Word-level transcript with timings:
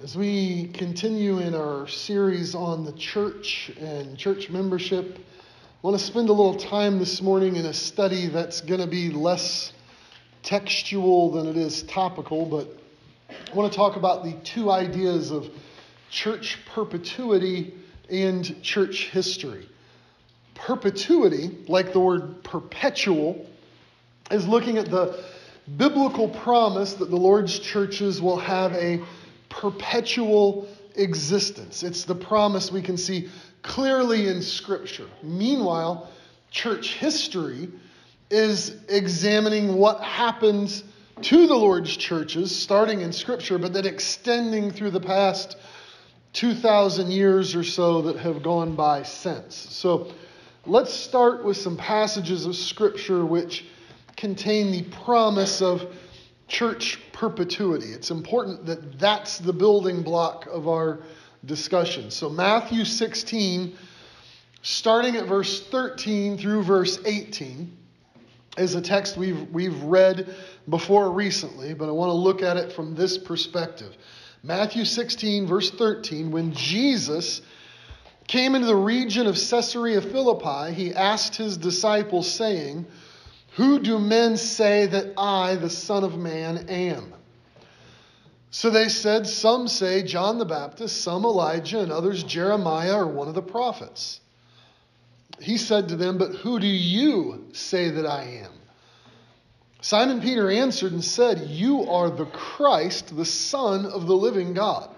As 0.00 0.16
we 0.16 0.68
continue 0.74 1.40
in 1.40 1.56
our 1.56 1.88
series 1.88 2.54
on 2.54 2.84
the 2.84 2.92
church 2.92 3.72
and 3.80 4.16
church 4.16 4.48
membership, 4.48 5.18
I 5.18 5.72
want 5.82 5.98
to 5.98 6.04
spend 6.04 6.28
a 6.28 6.32
little 6.32 6.54
time 6.54 7.00
this 7.00 7.20
morning 7.20 7.56
in 7.56 7.66
a 7.66 7.74
study 7.74 8.28
that's 8.28 8.60
going 8.60 8.80
to 8.80 8.86
be 8.86 9.10
less 9.10 9.72
textual 10.44 11.32
than 11.32 11.48
it 11.48 11.56
is 11.56 11.82
topical, 11.82 12.46
but 12.46 12.78
I 13.28 13.54
want 13.56 13.72
to 13.72 13.76
talk 13.76 13.96
about 13.96 14.22
the 14.22 14.34
two 14.44 14.70
ideas 14.70 15.32
of 15.32 15.50
church 16.10 16.60
perpetuity 16.72 17.74
and 18.08 18.62
church 18.62 19.08
history. 19.08 19.68
Perpetuity, 20.54 21.58
like 21.66 21.92
the 21.92 21.98
word 21.98 22.44
perpetual, 22.44 23.44
is 24.30 24.46
looking 24.46 24.78
at 24.78 24.92
the 24.92 25.24
biblical 25.76 26.28
promise 26.28 26.94
that 26.94 27.10
the 27.10 27.16
Lord's 27.16 27.58
churches 27.58 28.22
will 28.22 28.38
have 28.38 28.72
a 28.74 29.02
perpetual 29.48 30.68
existence. 30.96 31.82
It's 31.82 32.04
the 32.04 32.14
promise 32.14 32.70
we 32.72 32.82
can 32.82 32.96
see 32.96 33.28
clearly 33.62 34.28
in 34.28 34.42
Scripture. 34.42 35.06
Meanwhile, 35.22 36.08
church 36.50 36.94
history 36.94 37.68
is 38.30 38.76
examining 38.88 39.74
what 39.74 40.00
happens 40.02 40.84
to 41.22 41.46
the 41.46 41.54
Lord's 41.54 41.96
churches, 41.96 42.54
starting 42.54 43.00
in 43.00 43.12
Scripture, 43.12 43.58
but 43.58 43.72
then 43.72 43.86
extending 43.86 44.70
through 44.70 44.90
the 44.90 45.00
past 45.00 45.56
2,000 46.34 47.10
years 47.10 47.54
or 47.56 47.64
so 47.64 48.02
that 48.02 48.16
have 48.16 48.42
gone 48.42 48.76
by 48.76 49.02
since. 49.02 49.56
So 49.56 50.12
let's 50.66 50.92
start 50.92 51.44
with 51.44 51.56
some 51.56 51.76
passages 51.76 52.46
of 52.46 52.54
Scripture 52.54 53.24
which 53.24 53.64
contain 54.16 54.70
the 54.70 54.82
promise 54.82 55.62
of 55.62 55.86
church 56.48 56.98
perpetuity. 57.12 57.92
It's 57.92 58.10
important 58.10 58.66
that 58.66 58.98
that's 58.98 59.38
the 59.38 59.52
building 59.52 60.02
block 60.02 60.46
of 60.50 60.66
our 60.66 61.00
discussion. 61.44 62.10
So, 62.10 62.28
Matthew 62.28 62.84
16, 62.84 63.76
starting 64.62 65.16
at 65.16 65.26
verse 65.26 65.66
13 65.68 66.38
through 66.38 66.64
verse 66.64 66.98
18, 67.04 67.76
is 68.56 68.74
a 68.74 68.80
text 68.80 69.16
we've, 69.16 69.48
we've 69.50 69.80
read 69.82 70.34
before 70.68 71.12
recently, 71.12 71.74
but 71.74 71.88
I 71.88 71.92
want 71.92 72.08
to 72.08 72.14
look 72.14 72.42
at 72.42 72.56
it 72.56 72.72
from 72.72 72.94
this 72.94 73.16
perspective. 73.16 73.96
Matthew 74.42 74.84
16, 74.84 75.46
verse 75.46 75.70
13, 75.70 76.30
when 76.30 76.52
Jesus 76.52 77.42
came 78.26 78.54
into 78.54 78.66
the 78.66 78.76
region 78.76 79.26
of 79.26 79.34
Caesarea 79.34 80.00
Philippi, 80.00 80.74
he 80.74 80.94
asked 80.94 81.36
his 81.36 81.56
disciples, 81.56 82.30
saying, 82.30 82.86
who 83.58 83.80
do 83.80 83.98
men 83.98 84.36
say 84.36 84.86
that 84.86 85.14
I, 85.18 85.56
the 85.56 85.68
Son 85.68 86.04
of 86.04 86.16
Man, 86.16 86.66
am? 86.68 87.12
So 88.52 88.70
they 88.70 88.88
said, 88.88 89.26
Some 89.26 89.66
say 89.66 90.04
John 90.04 90.38
the 90.38 90.44
Baptist, 90.44 91.02
some 91.02 91.24
Elijah, 91.24 91.80
and 91.80 91.90
others 91.90 92.22
Jeremiah 92.22 92.98
or 92.98 93.08
one 93.08 93.26
of 93.26 93.34
the 93.34 93.42
prophets. 93.42 94.20
He 95.40 95.56
said 95.56 95.88
to 95.88 95.96
them, 95.96 96.18
But 96.18 96.36
who 96.36 96.60
do 96.60 96.68
you 96.68 97.48
say 97.52 97.90
that 97.90 98.06
I 98.06 98.44
am? 98.44 98.52
Simon 99.80 100.20
Peter 100.20 100.48
answered 100.48 100.92
and 100.92 101.04
said, 101.04 101.40
You 101.48 101.90
are 101.90 102.10
the 102.10 102.26
Christ, 102.26 103.16
the 103.16 103.24
Son 103.24 103.86
of 103.86 104.06
the 104.06 104.14
living 104.14 104.54
God. 104.54 104.88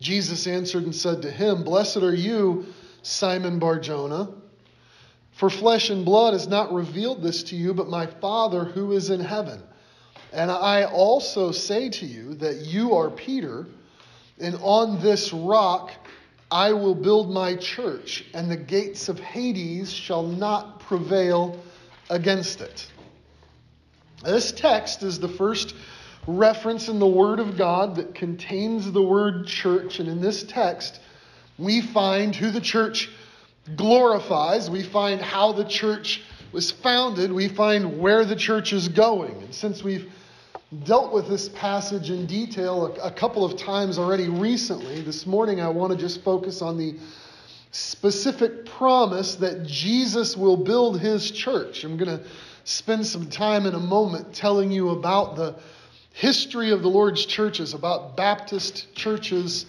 Jesus 0.00 0.48
answered 0.48 0.82
and 0.82 0.94
said 0.96 1.22
to 1.22 1.30
him, 1.30 1.62
Blessed 1.62 1.98
are 1.98 2.12
you, 2.12 2.66
Simon 3.02 3.60
Barjona. 3.60 4.30
For 5.38 5.48
flesh 5.48 5.88
and 5.90 6.04
blood 6.04 6.32
has 6.32 6.48
not 6.48 6.74
revealed 6.74 7.22
this 7.22 7.44
to 7.44 7.56
you, 7.56 7.72
but 7.72 7.88
my 7.88 8.06
Father 8.06 8.64
who 8.64 8.90
is 8.90 9.10
in 9.10 9.20
heaven. 9.20 9.62
And 10.32 10.50
I 10.50 10.82
also 10.82 11.52
say 11.52 11.88
to 11.90 12.06
you 12.06 12.34
that 12.34 12.56
you 12.62 12.96
are 12.96 13.08
Peter, 13.08 13.64
and 14.40 14.58
on 14.60 15.00
this 15.00 15.32
rock 15.32 15.92
I 16.50 16.72
will 16.72 16.96
build 16.96 17.30
my 17.30 17.54
church, 17.54 18.24
and 18.34 18.50
the 18.50 18.56
gates 18.56 19.08
of 19.08 19.20
Hades 19.20 19.92
shall 19.92 20.24
not 20.24 20.80
prevail 20.80 21.56
against 22.10 22.60
it. 22.60 22.90
This 24.24 24.50
text 24.50 25.04
is 25.04 25.20
the 25.20 25.28
first 25.28 25.76
reference 26.26 26.88
in 26.88 26.98
the 26.98 27.06
Word 27.06 27.38
of 27.38 27.56
God 27.56 27.94
that 27.94 28.12
contains 28.12 28.90
the 28.90 29.02
word 29.02 29.46
church, 29.46 30.00
and 30.00 30.08
in 30.08 30.20
this 30.20 30.42
text 30.42 30.98
we 31.58 31.80
find 31.80 32.34
who 32.34 32.50
the 32.50 32.60
church 32.60 33.08
glorifies. 33.76 34.70
We 34.70 34.82
find 34.82 35.20
how 35.20 35.52
the 35.52 35.64
church 35.64 36.22
was 36.52 36.70
founded. 36.70 37.32
We 37.32 37.48
find 37.48 37.98
where 37.98 38.24
the 38.24 38.36
church 38.36 38.72
is 38.72 38.88
going. 38.88 39.42
And 39.42 39.54
since 39.54 39.82
we've 39.82 40.10
dealt 40.84 41.12
with 41.12 41.28
this 41.28 41.48
passage 41.50 42.10
in 42.10 42.26
detail 42.26 42.86
a, 42.86 43.08
a 43.08 43.10
couple 43.10 43.44
of 43.44 43.56
times 43.56 43.98
already 43.98 44.28
recently, 44.28 45.00
this 45.00 45.26
morning 45.26 45.60
I 45.60 45.68
want 45.68 45.92
to 45.92 45.98
just 45.98 46.22
focus 46.22 46.62
on 46.62 46.78
the 46.78 46.96
specific 47.70 48.64
promise 48.64 49.34
that 49.36 49.66
Jesus 49.66 50.36
will 50.36 50.56
build 50.56 51.00
his 51.00 51.30
church. 51.30 51.84
I'm 51.84 51.96
going 51.96 52.18
to 52.18 52.24
spend 52.64 53.06
some 53.06 53.28
time 53.28 53.66
in 53.66 53.74
a 53.74 53.80
moment 53.80 54.34
telling 54.34 54.70
you 54.70 54.90
about 54.90 55.36
the 55.36 55.54
history 56.12 56.70
of 56.70 56.82
the 56.82 56.88
Lord's 56.88 57.24
churches, 57.24 57.74
about 57.74 58.16
Baptist 58.16 58.94
churches 58.94 59.66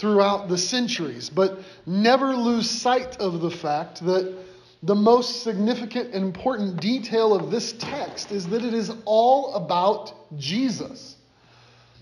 throughout 0.00 0.48
the 0.48 0.56
centuries. 0.56 1.28
But 1.28 1.60
never 1.84 2.34
lose 2.34 2.68
sight 2.68 3.18
of 3.18 3.40
the 3.40 3.50
fact 3.50 4.04
that 4.06 4.34
the 4.82 4.94
most 4.94 5.42
significant 5.42 6.14
and 6.14 6.24
important 6.24 6.80
detail 6.80 7.34
of 7.34 7.50
this 7.50 7.74
text 7.74 8.32
is 8.32 8.46
that 8.48 8.64
it 8.64 8.72
is 8.72 8.90
all 9.04 9.54
about 9.54 10.14
Jesus. 10.38 11.16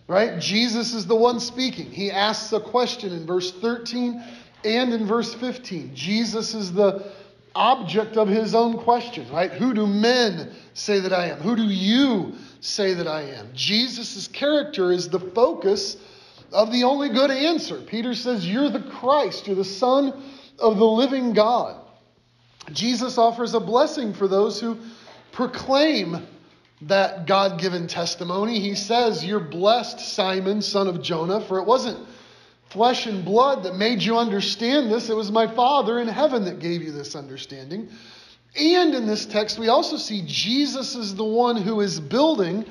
Right? 0.07 0.39
Jesus 0.41 0.95
is 0.95 1.07
the 1.07 1.17
one 1.17 1.41
speaking. 1.41 1.91
He 1.91 2.11
asks 2.11 2.53
a 2.53 2.61
question 2.61 3.13
in 3.13 3.27
verse 3.27 3.51
13 3.53 4.23
and 4.65 4.93
in 4.93 5.05
verse 5.05 5.35
15. 5.35 5.95
Jesus 5.95 6.55
is 6.55 6.73
the 6.73 7.13
object 7.57 8.17
of 8.17 8.29
his 8.29 8.55
own 8.55 8.79
question, 8.79 9.31
right? 9.33 9.51
Who 9.51 9.75
do 9.75 9.87
men 9.87 10.53
say 10.75 11.01
that 11.01 11.13
I 11.13 11.27
am? 11.27 11.39
Who 11.39 11.57
do 11.57 11.65
you 11.65 12.35
say 12.61 12.95
that 12.95 13.09
I 13.09 13.23
am? 13.23 13.51
Jesus' 13.55 14.29
character 14.29 14.93
is 14.93 15.09
the 15.09 15.19
focus 15.19 15.97
of 16.53 16.73
the 16.73 16.85
only 16.85 17.09
good 17.09 17.31
answer. 17.31 17.81
Peter 17.81 18.15
says, 18.15 18.47
You're 18.47 18.71
the 18.71 18.81
Christ, 18.81 19.47
you're 19.47 19.57
the 19.57 19.65
Son 19.65 20.13
of 20.59 20.79
the 20.79 20.87
living 20.87 21.33
God. 21.33 21.81
Jesus 22.73 23.19
offers 23.19 23.55
a 23.55 23.61
blessing 23.61 24.13
for 24.13 24.29
those 24.29 24.61
who 24.61 24.79
proclaim 25.33 26.27
that 26.83 27.27
God 27.27 27.61
given 27.61 27.87
testimony. 27.87 28.61
He 28.61 28.75
says, 28.75 29.25
You're 29.25 29.41
blessed, 29.41 30.01
Simon, 30.01 30.63
son 30.63 30.87
of 30.87 31.03
Jonah, 31.03 31.41
for 31.41 31.59
it 31.59 31.65
wasn't 31.65 31.99
flesh 32.71 33.07
and 33.07 33.25
blood 33.25 33.63
that 33.63 33.77
made 33.77 34.03
you 34.03 34.19
understand 34.19 34.91
this, 34.91 35.09
it 35.09 35.17
was 35.17 35.33
my 35.33 35.47
Father 35.47 36.01
in 36.01 36.09
heaven 36.09 36.45
that 36.45 36.59
gave 36.59 36.83
you 36.83 36.93
this 36.93 37.17
understanding. 37.17 37.89
And 38.57 38.95
in 38.95 39.07
this 39.07 39.25
text, 39.27 39.59
we 39.59 39.69
also 39.69 39.97
see 39.97 40.23
Jesus 40.27 40.95
is 40.95 41.15
the 41.15 41.25
one 41.25 41.57
who 41.57 41.81
is 41.81 42.01
building 42.01 42.65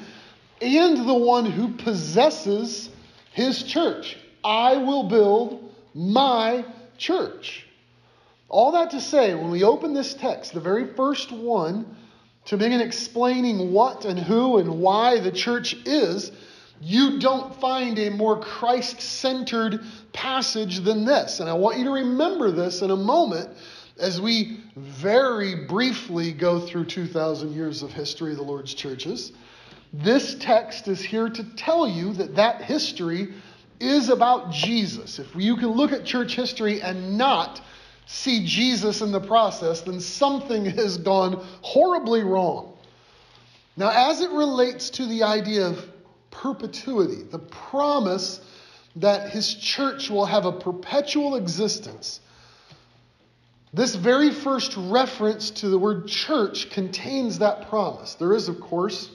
and 0.61 1.07
the 1.07 1.13
one 1.13 1.45
who 1.45 1.73
possesses 1.75 2.89
his 3.37 3.61
church. 3.61 4.17
I 4.43 4.77
will 4.77 5.03
build 5.03 5.71
my 5.93 6.65
church. 6.97 7.67
All 8.49 8.71
that 8.71 8.89
to 8.91 8.99
say, 8.99 9.35
when 9.35 9.51
we 9.51 9.63
open 9.63 9.93
this 9.93 10.15
text, 10.15 10.53
the 10.53 10.59
very 10.59 10.87
first 10.95 11.31
one, 11.31 11.95
to 12.45 12.57
begin 12.57 12.81
explaining 12.81 13.71
what 13.71 14.05
and 14.05 14.17
who 14.17 14.57
and 14.57 14.79
why 14.79 15.19
the 15.19 15.31
church 15.31 15.75
is, 15.85 16.31
you 16.81 17.19
don't 17.19 17.55
find 17.61 17.99
a 17.99 18.09
more 18.09 18.39
Christ 18.39 19.01
centered 19.01 19.81
passage 20.13 20.79
than 20.79 21.05
this. 21.05 21.39
And 21.39 21.47
I 21.47 21.53
want 21.53 21.77
you 21.77 21.83
to 21.83 21.91
remember 21.91 22.49
this 22.49 22.81
in 22.81 22.89
a 22.89 22.95
moment 22.95 23.49
as 23.99 24.19
we 24.19 24.61
very 24.75 25.67
briefly 25.67 26.31
go 26.31 26.59
through 26.59 26.85
2,000 26.85 27.53
years 27.53 27.83
of 27.83 27.93
history 27.93 28.31
of 28.31 28.37
the 28.37 28.43
Lord's 28.43 28.73
churches. 28.73 29.31
This 29.93 30.35
text 30.35 30.87
is 30.87 31.01
here 31.01 31.29
to 31.29 31.43
tell 31.55 31.87
you 31.87 32.13
that 32.13 32.35
that 32.35 32.61
history 32.61 33.33
is 33.79 34.09
about 34.09 34.51
Jesus. 34.51 35.19
If 35.19 35.35
you 35.35 35.55
can 35.55 35.69
look 35.69 35.91
at 35.91 36.03
church 36.03 36.35
history 36.35 36.81
and 36.81 37.17
not 37.17 37.61
see 38.05 38.45
Jesus 38.45 39.01
in 39.01 39.11
the 39.11 39.19
process, 39.19 39.81
then 39.81 39.99
something 39.99 40.65
has 40.65 40.97
gone 40.97 41.45
horribly 41.61 42.23
wrong. 42.23 42.73
Now, 43.75 43.89
as 43.89 44.21
it 44.21 44.31
relates 44.31 44.89
to 44.91 45.05
the 45.05 45.23
idea 45.23 45.67
of 45.67 45.85
perpetuity, 46.31 47.23
the 47.23 47.39
promise 47.39 48.41
that 48.95 49.29
his 49.29 49.53
church 49.53 50.09
will 50.09 50.25
have 50.25 50.45
a 50.45 50.51
perpetual 50.51 51.35
existence, 51.35 52.21
this 53.73 53.93
very 53.93 54.31
first 54.31 54.73
reference 54.77 55.51
to 55.51 55.69
the 55.69 55.77
word 55.77 56.07
church 56.07 56.69
contains 56.71 57.39
that 57.39 57.69
promise. 57.69 58.15
There 58.15 58.33
is, 58.33 58.47
of 58.47 58.59
course, 58.59 59.09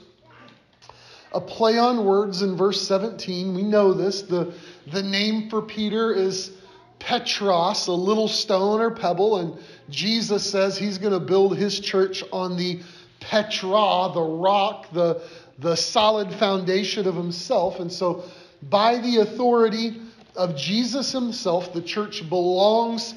a 1.35 1.41
play 1.41 1.79
on 1.79 2.05
words 2.05 2.43
in 2.43 2.57
verse 2.57 2.87
17. 2.87 3.55
We 3.55 3.63
know 3.63 3.93
this. 3.93 4.23
The, 4.23 4.53
the 4.91 5.03
name 5.03 5.49
for 5.49 5.63
Peter 5.63 6.13
is 6.13 6.53
Petros, 6.99 7.89
a 7.89 7.93
little 7.93 8.29
stone 8.29 8.81
or 8.81 8.91
pebble, 8.91 9.39
and 9.39 9.59
Jesus 9.91 10.49
says 10.49 10.79
he's 10.79 10.99
going 10.99 11.13
to 11.13 11.21
build 11.21 11.57
his 11.57 11.81
church 11.81 12.23
on 12.33 12.57
the 12.57 12.81
Petra, 13.21 14.11
the 14.15 14.21
rock, 14.21 14.91
the, 14.93 15.23
the 15.59 15.77
solid 15.77 16.33
foundation 16.35 17.07
of 17.07 17.15
himself. 17.15 17.81
And 17.81 17.91
so 17.91 18.25
by 18.63 18.99
the 18.99 19.19
authority 19.19 20.01
of 20.37 20.57
Jesus 20.57 21.13
himself. 21.13 21.73
The 21.73 21.83
church 21.83 22.29
belongs 22.29 23.15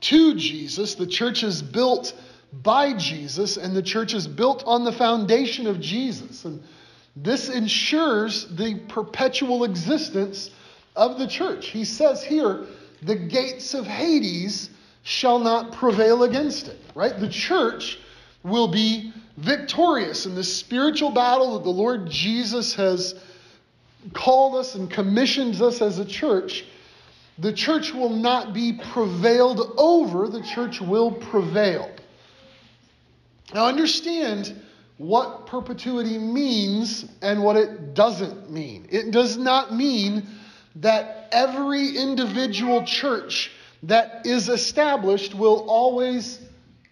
to 0.00 0.34
Jesus. 0.34 0.94
The 0.94 1.06
church 1.06 1.42
is 1.42 1.62
built 1.62 2.14
by 2.52 2.94
Jesus, 2.94 3.56
and 3.56 3.76
the 3.76 3.82
church 3.82 4.14
is 4.14 4.26
built 4.26 4.64
on 4.66 4.84
the 4.84 4.92
foundation 4.92 5.66
of 5.66 5.80
Jesus. 5.80 6.44
And 6.44 6.62
this 7.16 7.48
ensures 7.48 8.46
the 8.56 8.74
perpetual 8.88 9.64
existence 9.64 10.50
of 10.94 11.18
the 11.18 11.26
church. 11.26 11.68
He 11.68 11.84
says 11.84 12.22
here, 12.22 12.66
the 13.02 13.16
gates 13.16 13.74
of 13.74 13.86
Hades 13.86 14.70
shall 15.02 15.38
not 15.38 15.72
prevail 15.72 16.24
against 16.24 16.68
it, 16.68 16.78
right? 16.94 17.18
The 17.18 17.28
church 17.28 17.98
will 18.42 18.68
be 18.68 19.12
victorious 19.38 20.26
in 20.26 20.34
the 20.34 20.44
spiritual 20.44 21.10
battle 21.10 21.54
that 21.54 21.64
the 21.64 21.70
Lord 21.70 22.10
Jesus 22.10 22.74
has 22.74 23.14
called 24.12 24.56
us 24.56 24.74
and 24.74 24.90
commissioned 24.90 25.60
us 25.62 25.80
as 25.80 25.98
a 25.98 26.04
church. 26.04 26.64
The 27.38 27.52
church 27.52 27.92
will 27.92 28.10
not 28.10 28.52
be 28.52 28.74
prevailed 28.74 29.74
over, 29.76 30.28
the 30.28 30.42
church 30.42 30.80
will 30.80 31.12
prevail. 31.12 31.90
Now, 33.54 33.66
understand 33.66 34.60
what 34.98 35.46
perpetuity 35.46 36.18
means 36.18 37.04
and 37.20 37.42
what 37.42 37.56
it 37.56 37.94
doesn't 37.94 38.50
mean. 38.50 38.86
It 38.90 39.10
does 39.10 39.36
not 39.36 39.74
mean 39.74 40.26
that 40.76 41.28
every 41.32 41.96
individual 41.96 42.84
church 42.84 43.50
that 43.82 44.24
is 44.24 44.48
established 44.48 45.34
will 45.34 45.66
always 45.68 46.40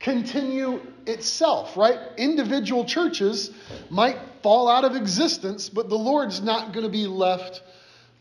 continue 0.01 0.81
itself, 1.07 1.77
right? 1.77 1.99
Individual 2.19 2.85
churches 2.85 3.51
might 3.89 4.19
fall 4.43 4.69
out 4.69 4.85
of 4.85 4.97
existence, 4.97 5.69
but 5.71 5.89
the 5.89 5.97
Lord's 5.97 6.43
not 6.43 6.73
going 6.73 6.85
to 6.85 6.93
be 6.93 7.07
left 7.07 7.63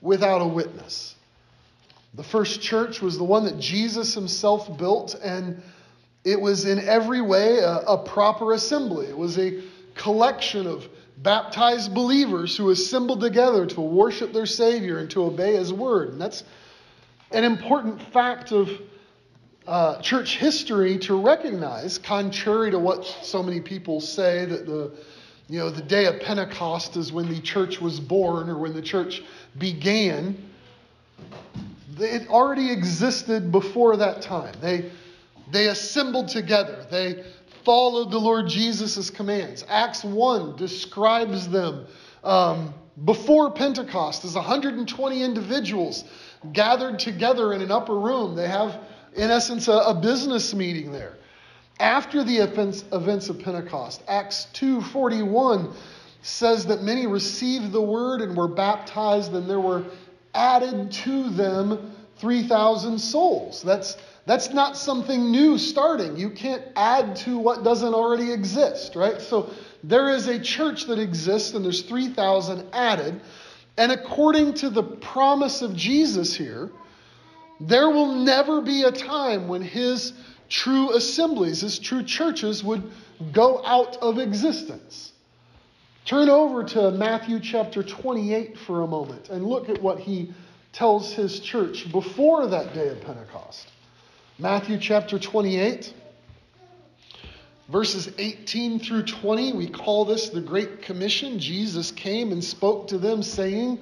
without 0.02 0.42
a 0.42 0.48
witness. 0.48 1.16
The 2.14 2.24
first 2.24 2.62
church 2.62 3.02
was 3.02 3.18
the 3.18 3.24
one 3.24 3.44
that 3.46 3.60
Jesus 3.60 4.14
himself 4.14 4.78
built, 4.78 5.16
and 5.22 5.62
it 6.24 6.40
was 6.40 6.66
in 6.66 6.80
every 6.88 7.22
way 7.22 7.58
a, 7.58 7.80
a 7.80 7.98
proper 7.98 8.54
assembly. 8.54 9.08
It 9.08 9.18
was 9.18 9.38
a 9.38 9.62
collection 9.96 10.68
of 10.68 10.88
baptized 11.18 11.94
believers 11.94 12.58
who 12.58 12.72
assembled 12.72 13.22
together 13.22 13.66
to 13.66 13.82
worship 13.82 14.34
their 14.34 14.46
Savior 14.46 15.00
and 15.00 15.10
to 15.12 15.24
obey 15.24 15.56
His 15.56 15.72
word. 15.72 16.10
And 16.10 16.22
that's 16.22 16.44
an 17.32 17.44
important 17.44 18.02
fact 18.02 18.52
of 18.52 18.70
uh, 19.66 20.02
church 20.02 20.38
history 20.38 20.98
to 21.00 21.16
recognize, 21.16 21.98
contrary 21.98 22.72
to 22.72 22.80
what 22.80 23.06
so 23.06 23.42
many 23.42 23.62
people 23.62 24.02
say 24.02 24.46
that 24.46 24.66
the 24.66 24.92
you 25.50 25.60
know 25.60 25.70
the 25.70 25.82
day 25.82 26.06
of 26.06 26.20
Pentecost 26.22 26.98
is 26.98 27.12
when 27.12 27.30
the 27.30 27.40
church 27.42 27.80
was 27.80 28.00
born 28.00 28.50
or 28.50 28.58
when 28.58 28.74
the 28.74 28.82
church 28.82 29.24
began. 29.58 30.38
It 32.00 32.28
already 32.28 32.72
existed 32.72 33.52
before 33.52 33.98
that 33.98 34.22
time. 34.22 34.56
They 34.62 34.92
they 35.52 35.68
assembled 35.68 36.28
together. 36.28 36.86
They 36.90 37.24
followed 37.66 38.12
the 38.12 38.20
Lord 38.20 38.48
Jesus' 38.48 39.10
commands. 39.10 39.66
Acts 39.70 40.04
1 40.04 40.56
describes 40.56 41.48
them 41.48 41.86
um, 42.24 42.74
before 43.06 43.52
Pentecost 43.52 44.26
as 44.26 44.36
120 44.36 45.24
individuals 45.24 46.04
gathered 46.52 47.00
together 47.00 47.54
in 47.54 47.62
an 47.62 47.72
upper 47.72 47.98
room. 47.98 48.36
They 48.36 48.48
have, 48.48 48.80
in 49.16 49.32
essence, 49.32 49.68
a, 49.68 49.74
a 49.74 49.94
business 49.94 50.54
meeting 50.54 50.92
there. 50.92 51.18
After 51.80 52.24
the 52.24 52.38
events, 52.38 52.86
events 52.92 53.30
of 53.30 53.40
Pentecost, 53.40 54.04
Acts 54.08 54.48
2:41 54.54 55.74
says 56.22 56.66
that 56.68 56.84
many 56.84 57.08
received 57.08 57.72
the 57.72 57.82
word 57.82 58.22
and 58.22 58.38
were 58.38 58.48
baptized, 58.48 59.34
and 59.34 59.50
there 59.50 59.60
were 59.60 59.84
added 60.34 60.92
to 60.92 61.30
them 61.32 61.94
3,000 62.18 62.98
souls. 62.98 63.62
That's 63.62 63.98
that's 64.26 64.52
not 64.52 64.78
something 64.78 65.32
new 65.32 65.58
starting. 65.58 66.16
You 66.16 66.30
can't 66.30 66.64
add 66.76 67.16
to 67.18 67.38
what 67.38 67.64
doesn't 67.64 67.94
already 67.94 68.32
exist, 68.32 68.96
right? 68.96 69.22
So 69.22 69.52
there 69.84 70.10
is 70.10 70.28
a 70.28 70.40
church 70.40 70.86
that 70.86 70.98
exists 70.98 71.54
and 71.54 71.66
there's 71.66 71.82
3,000 71.82 72.70
added. 72.72 73.20
And 73.78 73.92
according 73.92 74.54
to 74.56 74.70
the 74.70 74.84
promise 74.84 75.62
of 75.62 75.76
Jesus 75.76 76.36
here, 76.36 76.72
there 77.60 77.90
will 77.90 78.14
never 78.14 78.62
be 78.62 78.84
a 78.84 78.92
time 78.92 79.48
when 79.48 79.62
his 79.62 80.14
true 80.48 80.96
assemblies, 80.96 81.62
his 81.62 81.80
true 81.80 82.04
churches 82.04 82.64
would 82.64 82.84
go 83.34 83.64
out 83.66 83.98
of 83.98 84.20
existence. 84.20 85.12
Turn 86.06 86.30
over 86.30 86.64
to 86.64 86.92
Matthew 86.92 87.40
chapter 87.40 87.84
28 87.84 88.58
for 88.58 88.82
a 88.82 88.88
moment 88.88 89.30
and 89.30 89.46
look 89.46 89.70
at 89.70 89.82
what 89.82 90.00
he 90.00 90.34
tells 90.72 91.14
his 91.14 91.40
church 91.40 91.92
before 91.92 92.48
that 92.48 92.74
day 92.74 92.90
of 92.90 93.02
Pentecost. 93.02 93.73
Matthew 94.40 94.80
chapter 94.80 95.20
28, 95.20 95.94
verses 97.70 98.12
18 98.18 98.80
through 98.80 99.04
20. 99.04 99.54
We 99.54 99.68
call 99.68 100.06
this 100.06 100.30
the 100.30 100.42
Great 100.42 100.82
Commission. 100.82 101.38
Jesus 101.38 101.92
came 101.92 102.32
and 102.32 102.44
spoke 102.44 102.88
to 102.88 102.98
them, 102.98 103.22
saying, 103.22 103.78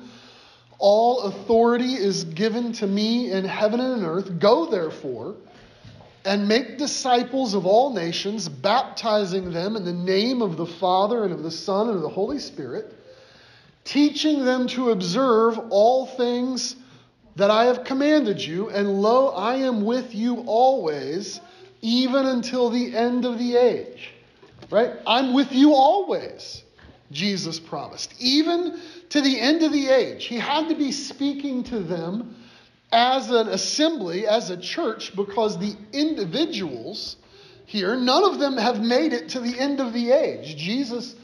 All 0.78 1.22
authority 1.22 1.94
is 1.94 2.26
given 2.26 2.74
to 2.74 2.86
me 2.86 3.32
in 3.32 3.46
heaven 3.46 3.80
and 3.80 4.04
earth. 4.04 4.40
Go 4.40 4.66
therefore 4.66 5.38
and 6.26 6.50
make 6.50 6.78
disciples 6.78 7.54
of 7.54 7.66
all 7.66 7.94
nations, 7.94 8.50
baptizing 8.50 9.54
them 9.54 9.78
in 9.78 9.86
the 9.86 9.94
name 9.94 10.42
of 10.42 10.58
the 10.58 10.66
Father 10.66 11.24
and 11.24 11.32
of 11.32 11.44
the 11.44 11.52
Son 11.52 11.88
and 11.88 11.96
of 11.96 12.02
the 12.02 12.10
Holy 12.10 12.40
Spirit, 12.40 12.94
teaching 13.86 14.44
them 14.44 14.68
to 14.68 14.92
observe 14.92 15.58
all 15.70 16.08
things 16.08 16.76
that 17.36 17.50
I 17.50 17.66
have 17.66 17.84
commanded 17.84 18.42
you, 18.42 18.70
and 18.70 19.02
lo, 19.02 19.30
I 19.30 19.56
am 19.56 19.84
with 19.84 20.14
you 20.14 20.44
always, 20.48 21.40
even 21.82 22.26
until 22.26 22.70
the 22.70 22.96
end 22.96 23.26
of 23.26 23.40
the 23.40 23.56
age. 23.56 24.12
Right? 24.70 24.92
I'm 25.06 25.34
with 25.34 25.52
you 25.52 25.74
always, 25.74 26.64
Jesus 27.12 27.60
promised, 27.60 28.14
even 28.20 28.80
to 29.10 29.22
the 29.22 29.40
end 29.40 29.64
of 29.64 29.72
the 29.72 29.90
age. 29.90 30.26
He 30.26 30.38
had 30.38 30.70
to 30.70 30.76
be 30.76 30.92
speaking 30.92 31.64
to 31.66 31.80
them 31.80 32.36
as 32.92 33.30
an 33.30 33.48
assembly, 33.48 34.28
as 34.28 34.50
a 34.50 34.58
church, 34.58 35.16
because 35.16 35.58
the 35.58 35.76
individuals 35.94 37.18
here, 37.66 37.96
none 37.96 38.26
of 38.26 38.40
them 38.40 38.58
have 38.58 38.82
made 38.82 39.14
it 39.14 39.30
to 39.30 39.40
the 39.40 39.58
end 39.58 39.80
of 39.80 39.94
the 39.94 40.12
age. 40.12 40.58
Jesus 40.58 41.16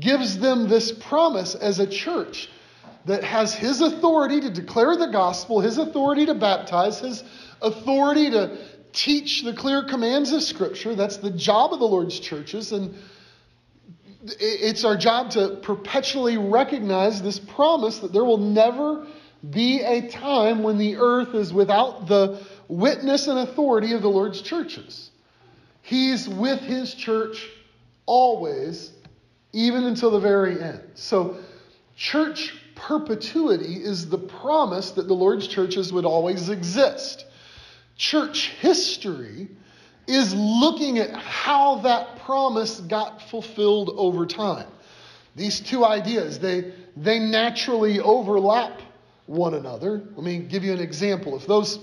gives 0.00 0.38
them 0.38 0.68
this 0.68 0.92
promise 0.92 1.54
as 1.54 1.78
a 1.78 1.86
church 1.86 2.48
that 3.08 3.24
has 3.24 3.54
his 3.54 3.80
authority 3.80 4.38
to 4.40 4.50
declare 4.50 4.94
the 4.94 5.06
gospel, 5.06 5.60
his 5.60 5.78
authority 5.78 6.26
to 6.26 6.34
baptize, 6.34 7.00
his 7.00 7.24
authority 7.62 8.30
to 8.30 8.58
teach 8.92 9.42
the 9.42 9.52
clear 9.54 9.82
commands 9.82 10.30
of 10.32 10.42
Scripture. 10.42 10.94
That's 10.94 11.16
the 11.16 11.30
job 11.30 11.72
of 11.72 11.78
the 11.78 11.86
Lord's 11.86 12.20
churches. 12.20 12.72
And 12.72 12.94
it's 14.24 14.84
our 14.84 14.96
job 14.96 15.30
to 15.32 15.56
perpetually 15.62 16.36
recognize 16.36 17.22
this 17.22 17.38
promise 17.38 17.98
that 18.00 18.12
there 18.12 18.24
will 18.24 18.36
never 18.36 19.06
be 19.50 19.80
a 19.80 20.06
time 20.10 20.62
when 20.62 20.76
the 20.76 20.96
earth 20.96 21.34
is 21.34 21.50
without 21.50 22.08
the 22.08 22.44
witness 22.68 23.26
and 23.26 23.38
authority 23.38 23.94
of 23.94 24.02
the 24.02 24.10
Lord's 24.10 24.42
churches. 24.42 25.10
He's 25.80 26.28
with 26.28 26.60
his 26.60 26.92
church 26.92 27.48
always, 28.04 28.92
even 29.54 29.84
until 29.84 30.10
the 30.10 30.20
very 30.20 30.60
end. 30.60 30.82
So, 30.94 31.38
church 31.96 32.54
perpetuity 32.78 33.74
is 33.74 34.08
the 34.08 34.18
promise 34.18 34.92
that 34.92 35.08
the 35.08 35.14
Lord's 35.14 35.46
churches 35.46 35.92
would 35.92 36.04
always 36.04 36.48
exist. 36.48 37.26
Church 37.96 38.50
history 38.60 39.48
is 40.06 40.34
looking 40.34 40.98
at 40.98 41.14
how 41.14 41.76
that 41.80 42.18
promise 42.20 42.80
got 42.80 43.20
fulfilled 43.20 43.90
over 43.96 44.24
time. 44.24 44.66
These 45.36 45.60
two 45.60 45.84
ideas, 45.84 46.38
they, 46.38 46.72
they 46.96 47.18
naturally 47.18 48.00
overlap 48.00 48.80
one 49.26 49.54
another. 49.54 50.02
Let 50.16 50.24
me 50.24 50.38
give 50.38 50.64
you 50.64 50.72
an 50.72 50.80
example. 50.80 51.36
If 51.36 51.46
those 51.46 51.78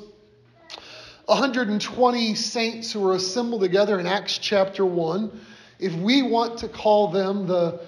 120 1.25 2.35
saints 2.35 2.91
who 2.91 3.01
were 3.01 3.13
assembled 3.13 3.61
together 3.61 3.99
in 3.99 4.07
Acts 4.07 4.37
chapter 4.37 4.85
1, 4.85 5.39
if 5.79 5.93
we 5.93 6.21
want 6.21 6.59
to 6.59 6.67
call 6.67 7.09
them 7.09 7.47
the 7.47 7.81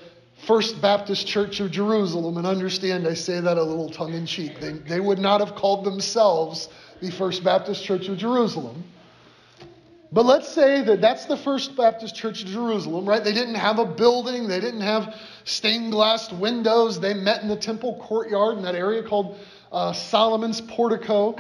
First 0.46 0.82
Baptist 0.82 1.27
Church 1.27 1.60
of 1.60 1.72
Jerusalem, 1.72 2.38
and 2.38 2.46
understand 2.46 3.08
I 3.08 3.15
say 3.15 3.39
that 3.39 3.58
a 3.58 3.63
little 3.63 3.89
tongue 3.89 4.13
in 4.13 4.25
cheek. 4.25 4.60
They, 4.60 4.74
they 4.74 5.00
would 5.00 5.20
not 5.20 5.39
have 5.41 5.56
called 5.56 5.84
themselves 5.84 6.70
the 7.01 7.12
First 7.12 7.44
Baptist 7.44 7.84
Church 7.84 8.08
of 8.08 8.17
Jerusalem. 8.17 8.84
But 10.12 10.25
let's 10.25 10.48
say 10.48 10.84
that 10.84 11.01
that's 11.01 11.25
the 11.25 11.36
First 11.36 11.75
Baptist 11.75 12.15
Church 12.15 12.44
of 12.44 12.50
Jerusalem, 12.50 13.06
right? 13.06 13.22
They 13.22 13.34
didn't 13.34 13.56
have 13.56 13.79
a 13.79 13.86
building, 13.86 14.48
they 14.48 14.62
didn't 14.62 14.82
have 14.82 15.15
stained 15.44 15.91
glass 15.91 16.32
windows. 16.32 17.00
They 17.00 17.13
met 17.13 17.41
in 17.41 17.50
the 17.50 17.58
temple 17.58 18.01
courtyard 18.08 18.58
in 18.58 18.63
that 18.63 18.75
area 18.75 19.03
called 19.03 19.38
uh, 19.72 19.91
Solomon's 19.91 20.62
Portico. 20.62 21.36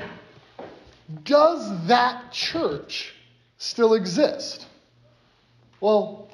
Does 1.23 1.87
that 1.87 2.33
church 2.33 3.13
still 3.57 3.93
exist? 3.93 4.65
Well, 5.79 6.26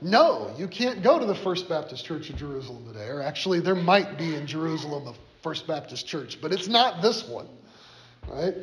no, 0.00 0.54
you 0.56 0.68
can't 0.68 1.02
go 1.02 1.18
to 1.18 1.26
the 1.26 1.34
First 1.34 1.68
Baptist 1.68 2.04
Church 2.04 2.30
of 2.30 2.36
Jerusalem 2.36 2.86
today. 2.86 3.08
Or 3.08 3.20
actually, 3.20 3.60
there 3.60 3.74
might 3.74 4.16
be 4.16 4.34
in 4.34 4.46
Jerusalem 4.46 5.08
a 5.08 5.14
First 5.42 5.66
Baptist 5.66 6.06
Church, 6.06 6.38
but 6.40 6.52
it's 6.52 6.68
not 6.68 7.02
this 7.02 7.26
one. 7.26 7.48
Right? 8.28 8.54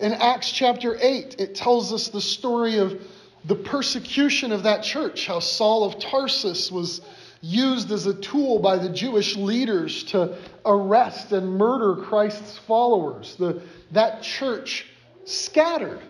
In 0.00 0.12
Acts 0.14 0.50
chapter 0.50 0.96
8, 1.00 1.36
it 1.38 1.54
tells 1.54 1.92
us 1.92 2.08
the 2.08 2.20
story 2.20 2.78
of 2.78 3.00
the 3.44 3.54
persecution 3.54 4.52
of 4.52 4.64
that 4.64 4.82
church, 4.82 5.26
how 5.26 5.38
Saul 5.38 5.84
of 5.84 6.00
Tarsus 6.00 6.70
was 6.72 7.00
used 7.40 7.90
as 7.90 8.06
a 8.06 8.14
tool 8.14 8.58
by 8.60 8.76
the 8.76 8.88
Jewish 8.88 9.36
leaders 9.36 10.04
to 10.04 10.36
arrest 10.64 11.32
and 11.32 11.58
murder 11.58 12.00
Christ's 12.02 12.58
followers. 12.58 13.36
The, 13.36 13.60
that 13.90 14.22
church 14.22 14.86
scattered. 15.24 16.00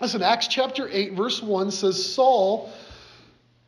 Listen, 0.00 0.22
Acts 0.22 0.48
chapter 0.48 0.88
8, 0.90 1.12
verse 1.12 1.42
1 1.42 1.70
says 1.70 2.14
Saul 2.14 2.72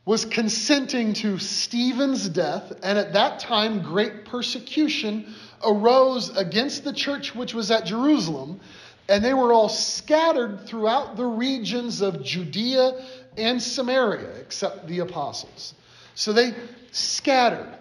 was 0.04 0.24
consenting 0.24 1.14
to 1.14 1.38
Stephen's 1.38 2.28
death, 2.28 2.72
and 2.82 2.98
at 2.98 3.14
that 3.14 3.40
time, 3.40 3.80
great 3.80 4.24
persecution 4.26 5.34
arose 5.64 6.36
against 6.36 6.84
the 6.84 6.92
church 6.92 7.34
which 7.34 7.54
was 7.54 7.70
at 7.70 7.86
Jerusalem, 7.86 8.60
and 9.08 9.24
they 9.24 9.32
were 9.34 9.52
all 9.52 9.68
scattered 9.68 10.66
throughout 10.66 11.16
the 11.16 11.24
regions 11.24 12.02
of 12.02 12.22
Judea 12.22 13.02
and 13.38 13.62
Samaria, 13.62 14.30
except 14.40 14.86
the 14.86 14.98
apostles. 15.00 15.74
So 16.14 16.32
they 16.32 16.54
scattered. 16.92 17.78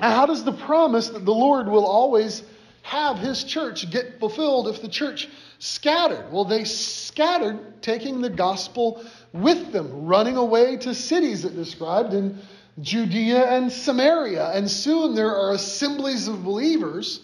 Now, 0.00 0.10
how 0.10 0.26
does 0.26 0.44
the 0.44 0.52
promise 0.52 1.08
that 1.08 1.24
the 1.24 1.34
Lord 1.34 1.68
will 1.68 1.86
always 1.86 2.42
have 2.82 3.18
his 3.18 3.44
church 3.44 3.90
get 3.90 4.18
fulfilled 4.18 4.68
if 4.68 4.80
the 4.80 4.88
church 4.88 5.28
scattered? 5.60 6.32
Well, 6.32 6.44
they 6.44 6.64
scattered, 6.64 7.80
taking 7.82 8.20
the 8.20 8.30
gospel 8.30 9.04
with 9.32 9.70
them, 9.72 10.06
running 10.06 10.36
away 10.36 10.76
to 10.78 10.94
cities 10.94 11.44
it 11.44 11.54
described 11.54 12.12
in 12.14 12.38
Judea 12.80 13.44
and 13.50 13.70
Samaria. 13.70 14.50
And 14.50 14.68
soon 14.68 15.14
there 15.14 15.36
are 15.36 15.52
assemblies 15.52 16.26
of 16.26 16.42
believers 16.42 17.20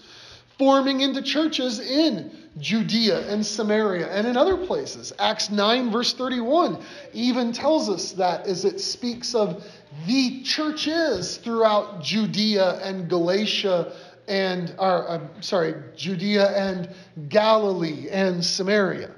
forming 0.59 1.01
into 1.01 1.23
churches 1.23 1.81
in 1.81 2.31
Judea 2.59 3.29
and 3.29 3.45
Samaria 3.45 4.09
and 4.11 4.27
in 4.27 4.37
other 4.37 4.57
places. 4.57 5.13
Acts 5.19 5.51
9, 5.51 5.91
verse 5.91 6.15
31, 6.15 6.83
even 7.13 7.53
tells 7.53 7.91
us 7.91 8.13
that 8.13 8.47
as 8.47 8.65
it 8.65 8.81
speaks 8.81 9.35
of 9.35 9.65
the 10.07 10.43
churches 10.43 11.37
throughout 11.39 12.03
Judea 12.03 12.81
and 12.83 13.09
Galatia 13.09 13.93
and, 14.29 14.75
or, 14.79 15.09
I'm 15.09 15.43
sorry, 15.43 15.75
Judea 15.97 16.49
and 16.57 16.95
Galilee 17.29 18.09
and 18.11 18.45
Samaria. 18.45 19.11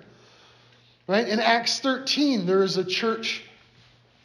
Right? 1.06 1.26
In 1.26 1.40
Acts 1.40 1.80
13, 1.80 2.46
there 2.46 2.62
is 2.62 2.76
a 2.76 2.84
church 2.84 3.44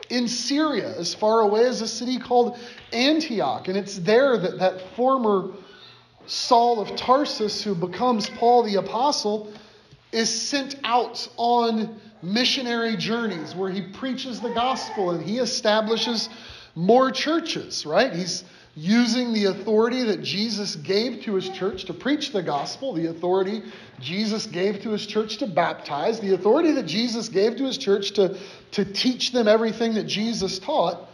in 0.09 0.27
Syria, 0.27 0.95
as 0.97 1.13
far 1.13 1.41
away 1.41 1.65
as 1.65 1.81
a 1.81 1.87
city 1.87 2.19
called 2.19 2.59
Antioch. 2.91 3.67
And 3.67 3.77
it's 3.77 3.99
there 3.99 4.37
that 4.37 4.59
that 4.59 4.81
former 4.95 5.51
Saul 6.25 6.79
of 6.79 6.95
Tarsus, 6.95 7.63
who 7.63 7.75
becomes 7.75 8.29
Paul 8.29 8.63
the 8.63 8.75
Apostle, 8.75 9.51
is 10.11 10.29
sent 10.29 10.75
out 10.83 11.27
on 11.37 11.99
missionary 12.21 12.95
journeys 12.95 13.55
where 13.55 13.69
he 13.69 13.81
preaches 13.81 14.39
the 14.39 14.53
gospel 14.53 15.11
and 15.11 15.23
he 15.23 15.39
establishes 15.39 16.29
more 16.75 17.11
churches, 17.11 17.85
right? 17.85 18.13
He's 18.13 18.43
using 18.75 19.33
the 19.33 19.45
authority 19.45 20.03
that 20.03 20.23
Jesus 20.23 20.75
gave 20.75 21.21
to 21.23 21.35
his 21.35 21.49
church 21.49 21.85
to 21.85 21.93
preach 21.93 22.31
the 22.31 22.41
gospel, 22.41 22.93
the 22.93 23.07
authority 23.07 23.61
Jesus 23.99 24.47
gave 24.47 24.81
to 24.81 24.89
his 24.89 25.05
church 25.05 25.37
to 25.37 25.47
baptize, 25.47 26.19
the 26.19 26.33
authority 26.33 26.71
that 26.71 26.87
Jesus 26.87 27.29
gave 27.29 27.55
to 27.57 27.65
his 27.65 27.77
church 27.77 28.11
to, 28.13 28.37
to 28.71 28.83
teach 28.83 29.31
them 29.31 29.47
everything 29.47 29.93
that 29.93 30.05
Jesus 30.05 30.57
taught. 30.57 31.07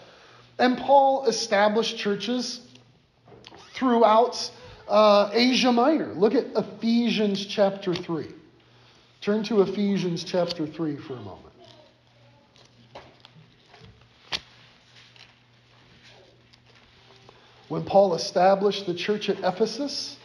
And 0.58 0.78
Paul 0.78 1.25
established 1.25 1.98
churches 1.98 2.62
throughout 3.74 4.50
uh, 4.88 5.30
Asia 5.34 5.72
Minor. 5.72 6.13
Look 6.13 6.36
at 6.36 6.46
Ephesians 6.56 7.46
chapter 7.46 7.94
3. 7.94 8.28
Turn 9.22 9.44
to 9.44 9.62
Ephesians 9.62 10.24
chapter 10.24 10.66
3 10.66 10.96
for 10.96 11.13
a 11.13 11.22
moment. 11.22 11.49
When 17.70 17.84
Paul 17.84 18.16
established 18.16 18.86
the 18.86 18.96
church 18.96 19.30
at 19.30 19.38
Ephesus, 19.40 20.18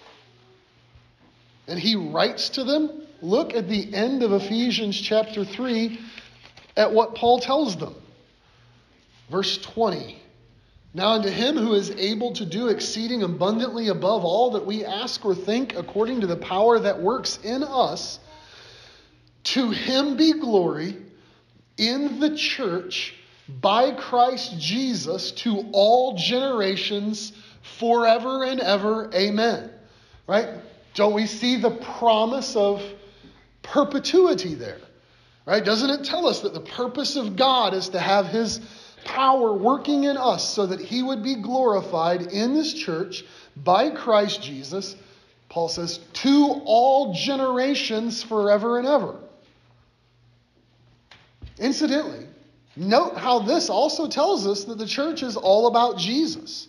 and 1.69 1.79
he 1.79 1.95
writes 1.95 2.49
to 2.51 2.65
them, 2.65 3.03
look 3.23 3.55
at 3.55 3.69
the 3.69 3.95
end 3.95 4.23
of 4.23 4.33
Ephesians 4.33 5.01
chapter 5.01 5.45
3 5.45 6.01
at 6.77 6.93
what 6.93 7.15
Paul 7.15 7.39
tells 7.39 7.77
them. 7.77 7.95
Verse 9.31 9.59
20. 9.59 10.21
Now, 10.95 11.13
unto 11.13 11.29
him 11.29 11.57
who 11.57 11.75
is 11.75 11.91
able 11.91 12.33
to 12.35 12.47
do 12.47 12.69
exceeding 12.69 13.23
abundantly 13.23 13.89
above 13.89 14.25
all 14.25 14.51
that 14.53 14.65
we 14.65 14.85
ask 14.85 15.25
or 15.25 15.35
think, 15.35 15.75
according 15.77 16.21
to 16.21 16.27
the 16.27 16.37
power 16.37 16.79
that 16.79 17.01
works 17.01 17.39
in 17.43 17.65
us, 17.65 18.21
to 19.45 19.71
him 19.71 20.17
be 20.17 20.33
glory 20.33 20.97
in 21.77 22.21
the 22.21 22.37
church 22.37 23.15
by 23.49 23.93
Christ 23.93 24.59
Jesus 24.59 25.33
to 25.33 25.69
all 25.73 26.17
generations 26.17 27.33
forever 27.79 28.45
and 28.45 28.61
ever. 28.61 29.11
Amen. 29.15 29.71
Right? 30.27 30.49
Don't 30.95 31.15
we 31.15 31.27
see 31.27 31.57
the 31.57 31.71
promise 31.71 32.57
of 32.57 32.83
perpetuity 33.63 34.55
there? 34.55 34.79
Right? 35.47 35.65
Doesn't 35.65 35.91
it 35.91 36.05
tell 36.05 36.27
us 36.27 36.41
that 36.41 36.55
the 36.55 36.61
purpose 36.61 37.17
of 37.17 37.37
God 37.37 37.75
is 37.75 37.91
to 37.91 38.01
have 38.01 38.27
his 38.27 38.61
power 39.05 39.53
working 39.53 40.05
in 40.05 40.17
us 40.17 40.49
so 40.49 40.67
that 40.67 40.81
he 40.81 41.03
would 41.03 41.23
be 41.23 41.35
glorified 41.35 42.23
in 42.23 42.55
this 42.55 42.73
church 42.73 43.25
by 43.57 43.91
Christ 43.91 44.43
Jesus, 44.43 44.97
Paul 45.51 45.69
says, 45.69 46.01
to 46.15 46.63
all 46.65 47.13
generations 47.13 48.23
forever 48.23 48.79
and 48.79 48.87
ever. 48.87 49.17
Incidentally, 51.59 52.27
note 52.77 53.17
how 53.17 53.41
this 53.41 53.71
also 53.71 54.09
tells 54.09 54.47
us 54.47 54.65
that 54.65 54.79
the 54.79 54.87
church 54.87 55.23
is 55.23 55.37
all 55.37 55.67
about 55.67 55.99
Jesus. 55.99 56.69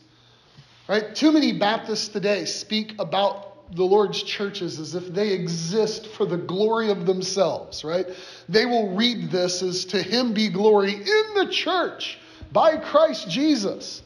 Right? 0.88 1.15
Too 1.15 1.31
many 1.31 1.51
Baptists 1.53 2.09
today 2.09 2.45
speak 2.45 2.93
about 3.00 3.74
the 3.75 3.83
Lord's 3.83 4.21
churches 4.21 4.79
as 4.79 4.93
if 4.93 5.07
they 5.07 5.31
exist 5.31 6.07
for 6.07 6.25
the 6.25 6.38
glory 6.38 6.91
of 6.91 7.07
themselves, 7.07 7.83
right? 7.83 8.05
They 8.47 8.65
will 8.65 8.95
read 8.95 9.31
this 9.31 9.63
as 9.63 9.85
to 9.85 10.01
him 10.01 10.33
be 10.33 10.50
glory 10.50 10.93
in 10.93 11.33
the 11.35 11.47
church 11.51 12.19
by 12.51 12.77
Christ 12.77 13.29
Jesus. 13.29 14.03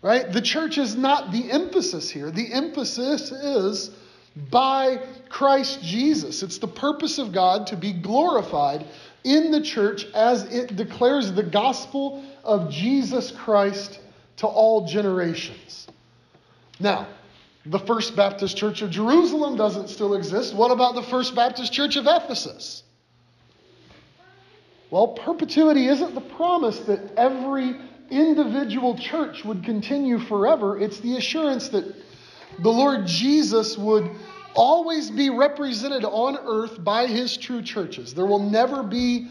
Right? 0.00 0.32
The 0.32 0.40
church 0.40 0.78
is 0.78 0.96
not 0.96 1.30
the 1.30 1.52
emphasis 1.52 2.10
here. 2.10 2.30
The 2.30 2.52
emphasis 2.52 3.30
is 3.30 3.90
by 4.50 5.00
Christ 5.28 5.82
Jesus. 5.82 6.42
It's 6.42 6.58
the 6.58 6.66
purpose 6.66 7.18
of 7.18 7.32
God 7.32 7.66
to 7.68 7.76
be 7.76 7.92
glorified 7.92 8.86
in 9.24 9.50
the 9.50 9.60
church 9.60 10.06
as 10.14 10.44
it 10.44 10.76
declares 10.76 11.32
the 11.32 11.42
gospel 11.42 12.24
of 12.44 12.70
Jesus 12.70 13.30
Christ 13.30 14.00
to 14.36 14.46
all 14.46 14.86
generations. 14.86 15.86
Now, 16.80 17.06
the 17.64 17.78
First 17.78 18.16
Baptist 18.16 18.56
Church 18.56 18.82
of 18.82 18.90
Jerusalem 18.90 19.56
doesn't 19.56 19.88
still 19.88 20.14
exist. 20.14 20.54
What 20.54 20.70
about 20.72 20.94
the 20.94 21.02
First 21.02 21.34
Baptist 21.34 21.72
Church 21.72 21.96
of 21.96 22.06
Ephesus? 22.08 22.82
Well, 24.90 25.08
perpetuity 25.08 25.86
isn't 25.86 26.14
the 26.14 26.20
promise 26.20 26.80
that 26.80 27.16
every 27.16 27.76
individual 28.10 28.98
church 28.98 29.44
would 29.44 29.64
continue 29.64 30.18
forever. 30.18 30.78
It's 30.78 31.00
the 31.00 31.16
assurance 31.16 31.68
that 31.68 31.84
the 32.58 32.70
Lord 32.70 33.06
Jesus 33.06 33.78
would 33.78 34.10
always 34.54 35.10
be 35.10 35.30
represented 35.30 36.04
on 36.04 36.36
earth 36.36 36.82
by 36.82 37.06
his 37.06 37.36
true 37.36 37.62
churches. 37.62 38.14
There 38.14 38.26
will 38.26 38.38
never 38.38 38.82
be 38.82 39.28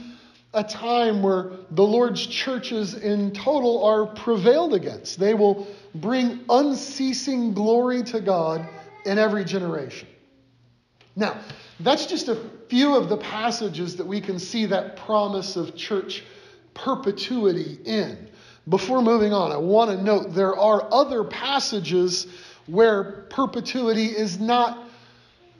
a 0.53 0.63
time 0.63 1.23
where 1.23 1.51
the 1.71 1.83
Lord's 1.83 2.25
churches 2.25 2.95
in 2.95 3.31
total 3.31 3.83
are 3.85 4.05
prevailed 4.05 4.73
against. 4.73 5.19
They 5.19 5.33
will 5.33 5.67
bring 5.95 6.41
unceasing 6.49 7.53
glory 7.53 8.03
to 8.03 8.19
God 8.19 8.67
in 9.05 9.17
every 9.17 9.45
generation. 9.45 10.07
Now, 11.15 11.39
that's 11.79 12.05
just 12.05 12.27
a 12.27 12.37
few 12.67 12.95
of 12.95 13.09
the 13.09 13.17
passages 13.17 13.95
that 13.97 14.05
we 14.05 14.21
can 14.21 14.39
see 14.39 14.65
that 14.67 14.97
promise 14.97 15.55
of 15.55 15.75
church 15.75 16.23
perpetuity 16.73 17.79
in. 17.85 18.29
Before 18.69 19.01
moving 19.01 19.33
on, 19.33 19.51
I 19.51 19.57
want 19.57 19.91
to 19.91 20.01
note 20.01 20.33
there 20.33 20.55
are 20.55 20.87
other 20.93 21.23
passages 21.23 22.27
where 22.67 23.25
perpetuity 23.29 24.05
is 24.05 24.39
not 24.39 24.87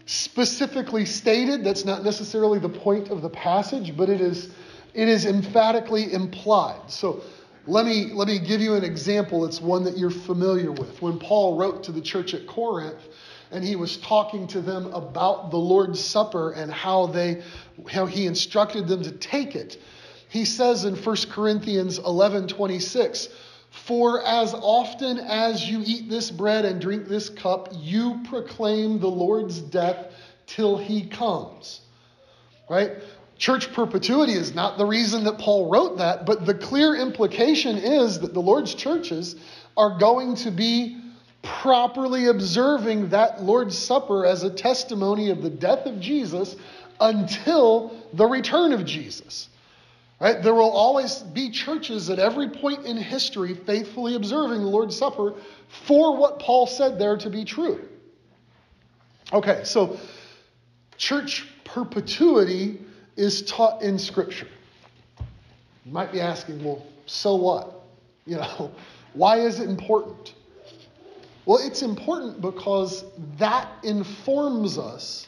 specifically 0.05 1.05
stated. 1.05 1.63
That's 1.63 1.85
not 1.85 2.03
necessarily 2.03 2.59
the 2.59 2.69
point 2.69 3.09
of 3.09 3.21
the 3.21 3.29
passage, 3.29 3.95
but 3.95 4.09
it 4.09 4.21
is, 4.21 4.49
it 4.93 5.07
is 5.07 5.25
emphatically 5.25 6.13
implied. 6.13 6.89
So 6.89 7.21
let 7.67 7.85
me, 7.85 8.11
let 8.13 8.27
me 8.27 8.39
give 8.39 8.61
you 8.61 8.75
an 8.75 8.83
example. 8.83 9.45
It's 9.45 9.61
one 9.61 9.83
that 9.83 9.97
you're 9.97 10.09
familiar 10.09 10.71
with. 10.71 11.01
When 11.01 11.19
Paul 11.19 11.57
wrote 11.57 11.83
to 11.83 11.91
the 11.91 12.01
church 12.01 12.33
at 12.33 12.47
Corinth, 12.47 13.09
and 13.51 13.63
he 13.63 13.75
was 13.75 13.97
talking 13.97 14.47
to 14.47 14.61
them 14.61 14.87
about 14.93 15.51
the 15.51 15.57
Lord's 15.57 16.03
Supper 16.03 16.53
and 16.53 16.71
how 16.71 17.07
they 17.07 17.43
how 17.89 18.05
he 18.05 18.25
instructed 18.25 18.87
them 18.87 19.03
to 19.03 19.11
take 19.11 19.55
it. 19.55 19.81
he 20.29 20.45
says 20.45 20.85
in 20.85 20.95
1 20.95 21.15
Corinthians 21.29 21.97
11 21.99 22.47
26, 22.47 23.29
For 23.71 24.21
as 24.23 24.53
often 24.53 25.17
as 25.17 25.67
you 25.67 25.81
eat 25.85 26.09
this 26.09 26.29
bread 26.29 26.65
and 26.65 26.79
drink 26.79 27.07
this 27.07 27.29
cup, 27.29 27.69
you 27.73 28.21
proclaim 28.25 28.99
the 28.99 29.07
Lord's 29.07 29.59
death 29.59 30.13
till 30.45 30.77
he 30.77 31.05
comes. 31.05 31.81
Right? 32.69 32.91
Church 33.37 33.73
perpetuity 33.73 34.33
is 34.33 34.53
not 34.53 34.77
the 34.77 34.85
reason 34.85 35.23
that 35.23 35.39
Paul 35.39 35.69
wrote 35.69 35.97
that, 35.97 36.25
but 36.25 36.45
the 36.45 36.53
clear 36.53 36.95
implication 36.95 37.77
is 37.77 38.19
that 38.19 38.33
the 38.33 38.41
Lord's 38.41 38.75
churches 38.75 39.35
are 39.77 39.97
going 39.97 40.35
to 40.35 40.51
be 40.51 41.01
properly 41.41 42.27
observing 42.27 43.09
that 43.09 43.41
Lord's 43.41 43.77
Supper 43.77 44.25
as 44.25 44.43
a 44.43 44.49
testimony 44.49 45.29
of 45.29 45.41
the 45.41 45.49
death 45.49 45.85
of 45.85 45.99
Jesus 45.99 46.55
until 46.99 47.95
the 48.13 48.27
return 48.27 48.73
of 48.73 48.85
Jesus. 48.85 49.49
Right? 50.21 50.43
There 50.43 50.53
will 50.53 50.69
always 50.69 51.15
be 51.15 51.49
churches 51.49 52.11
at 52.11 52.19
every 52.19 52.47
point 52.47 52.85
in 52.85 52.95
history 52.95 53.55
faithfully 53.55 54.13
observing 54.13 54.61
the 54.61 54.67
Lord's 54.67 54.95
Supper 54.95 55.33
for 55.67 56.15
what 56.15 56.37
Paul 56.37 56.67
said 56.67 56.99
there 56.99 57.17
to 57.17 57.27
be 57.27 57.43
true. 57.43 57.89
Okay, 59.33 59.61
so 59.63 59.97
church 60.95 61.47
perpetuity 61.63 62.79
is 63.15 63.41
taught 63.41 63.81
in 63.81 63.97
Scripture. 63.97 64.47
You 65.85 65.91
might 65.91 66.11
be 66.11 66.21
asking, 66.21 66.63
well, 66.63 66.85
so 67.07 67.33
what? 67.33 67.81
You 68.27 68.35
know, 68.35 68.71
why 69.13 69.39
is 69.39 69.59
it 69.59 69.67
important? 69.67 70.35
Well, 71.47 71.57
it's 71.63 71.81
important 71.81 72.41
because 72.41 73.05
that 73.39 73.67
informs 73.83 74.77
us 74.77 75.25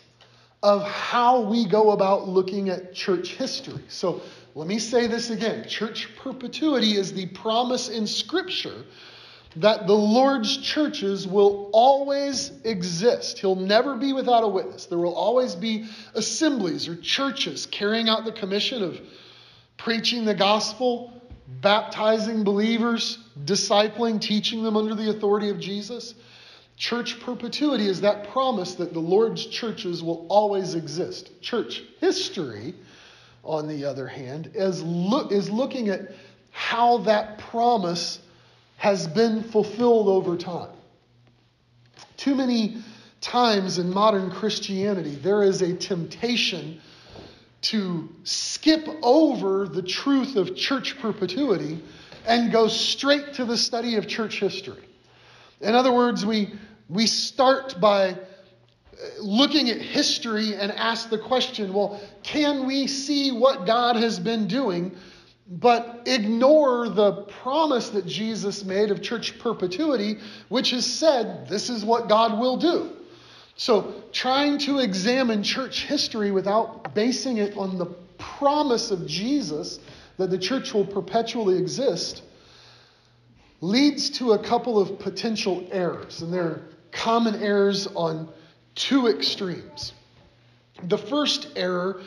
of 0.64 0.84
how 0.84 1.42
we 1.42 1.68
go 1.68 1.92
about 1.92 2.28
looking 2.28 2.70
at 2.70 2.94
church 2.94 3.36
history. 3.36 3.84
So 3.90 4.22
let 4.56 4.68
me 4.68 4.80
say 4.80 5.08
this 5.08 5.30
again 5.30 5.68
church 5.68 6.10
perpetuity 6.16 6.96
is 6.96 7.14
the 7.14 7.28
promise 7.28 7.90
in 7.90 8.08
Scripture 8.08 8.86
that 9.58 9.86
the 9.86 9.94
Lord's 9.94 10.58
churches 10.58 11.28
will 11.28 11.70
always 11.74 12.52
exist. 12.64 13.38
He'll 13.38 13.56
never 13.56 13.96
be 13.96 14.14
without 14.14 14.44
a 14.44 14.48
witness. 14.48 14.88
There 14.88 14.98
will 14.98 15.14
always 15.14 15.54
be 15.54 15.86
assemblies 16.16 16.88
or 16.88 16.96
churches 16.96 17.68
carrying 17.68 18.10
out 18.10 18.26
the 18.26 18.32
commission 18.32 18.82
of 18.82 19.00
preaching 19.78 20.26
the 20.26 20.34
gospel, 20.34 21.22
baptizing 21.62 22.44
believers, 22.44 23.20
discipling, 23.46 24.20
teaching 24.20 24.64
them 24.64 24.76
under 24.76 24.96
the 24.96 25.10
authority 25.10 25.50
of 25.50 25.60
Jesus. 25.60 26.16
Church 26.78 27.20
perpetuity 27.20 27.88
is 27.88 28.02
that 28.02 28.30
promise 28.30 28.76
that 28.76 28.94
the 28.94 29.00
Lord's 29.00 29.46
churches 29.46 30.04
will 30.04 30.26
always 30.30 30.76
exist. 30.76 31.42
Church 31.42 31.84
history, 32.00 32.74
on 33.44 33.68
the 33.68 33.86
other 33.86 34.08
hand, 34.08 34.52
is, 34.54 34.82
is 35.32 35.50
looking 35.50 35.90
at 35.90 36.12
how 36.52 36.98
that 37.00 37.38
promise 37.38 38.20
has 38.78 39.08
been 39.08 39.44
fulfilled 39.44 40.08
over 40.08 40.36
time. 40.36 40.70
Too 42.18 42.36
many 42.36 42.78
times 43.22 43.78
in 43.78 43.90
modern 43.90 44.32
Christianity, 44.32 45.16
there 45.16 45.44
is 45.44 45.62
a 45.62 45.76
temptation 45.76 46.82
to 47.62 48.10
skip 48.24 48.88
over 49.02 49.68
the 49.68 49.82
truth 49.82 50.36
of 50.36 50.56
church 50.56 51.00
perpetuity 51.00 51.82
and 52.26 52.52
go 52.52 52.68
straight 52.68 53.34
to 53.36 53.46
the 53.46 53.58
study 53.58 53.96
of 53.96 54.08
church 54.08 54.40
history. 54.40 54.84
In 55.64 55.76
other 55.76 55.92
words, 55.94 56.26
we, 56.26 56.52
we 56.90 57.08
start 57.08 57.80
by 57.80 58.10
uh, 58.10 58.16
looking 59.22 59.70
at 59.70 59.78
history 59.82 60.56
and 60.56 60.72
ask 60.74 61.10
the 61.10 61.18
question 61.18 61.74
well, 61.74 62.00
can 62.22 62.68
we 62.68 62.88
see 62.88 63.32
what 63.32 63.66
God 63.66 63.96
has 63.96 64.20
been 64.20 64.48
doing 64.48 64.96
but 65.48 66.04
ignore 66.06 66.90
the 66.90 67.24
promise 67.44 67.90
that 67.90 68.06
Jesus 68.06 68.64
made 68.64 68.92
of 68.92 69.02
church 69.02 69.38
perpetuity, 69.40 70.20
which 70.50 70.72
has 70.72 70.86
said 70.86 71.48
this 71.48 71.70
is 71.70 71.84
what 71.84 72.08
God 72.08 72.40
will 72.40 72.58
do. 72.58 72.92
So, 73.56 74.04
trying 74.12 74.58
to 74.60 74.80
examine 74.80 75.44
church 75.44 75.86
history 75.86 76.32
without 76.32 76.96
basing 76.96 77.38
it 77.38 77.56
on 77.56 77.78
the 77.78 77.86
promise 78.18 78.90
of 78.90 79.06
Jesus 79.06 79.80
that 80.18 80.32
the 80.32 80.38
church 80.38 80.74
will 80.74 80.86
perpetually 80.86 81.58
exist 81.58 82.24
leads 83.64 84.10
to 84.10 84.34
a 84.34 84.38
couple 84.38 84.78
of 84.78 85.00
potential 85.00 85.66
errors, 85.72 86.22
and 86.22 86.34
they're 86.34 86.60
common 86.92 87.42
errors 87.42 87.88
on 87.96 88.28
two 88.76 89.08
extremes. 89.08 89.94
The 90.90 90.98
first 90.98 91.48
error 91.56 92.02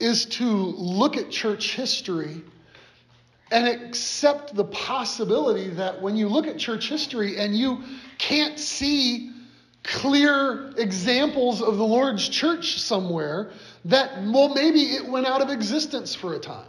is 0.00 0.26
to 0.26 0.44
look 0.44 1.16
at 1.16 1.30
church 1.30 1.76
history 1.76 2.42
and 3.52 3.68
accept 3.68 4.56
the 4.56 4.64
possibility 4.64 5.68
that 5.68 6.02
when 6.02 6.16
you 6.16 6.26
look 6.26 6.48
at 6.48 6.58
church 6.58 6.88
history 6.88 7.38
and 7.38 7.56
you 7.56 7.84
can't 8.18 8.58
see 8.58 9.30
clear 9.84 10.72
examples 10.78 11.62
of 11.62 11.76
the 11.76 11.86
Lord's 11.86 12.28
church 12.28 12.80
somewhere, 12.80 13.52
that, 13.84 14.20
well, 14.24 14.48
maybe 14.48 14.80
it 14.80 15.06
went 15.06 15.26
out 15.26 15.42
of 15.42 15.48
existence 15.48 16.12
for 16.12 16.34
a 16.34 16.40
time. 16.40 16.66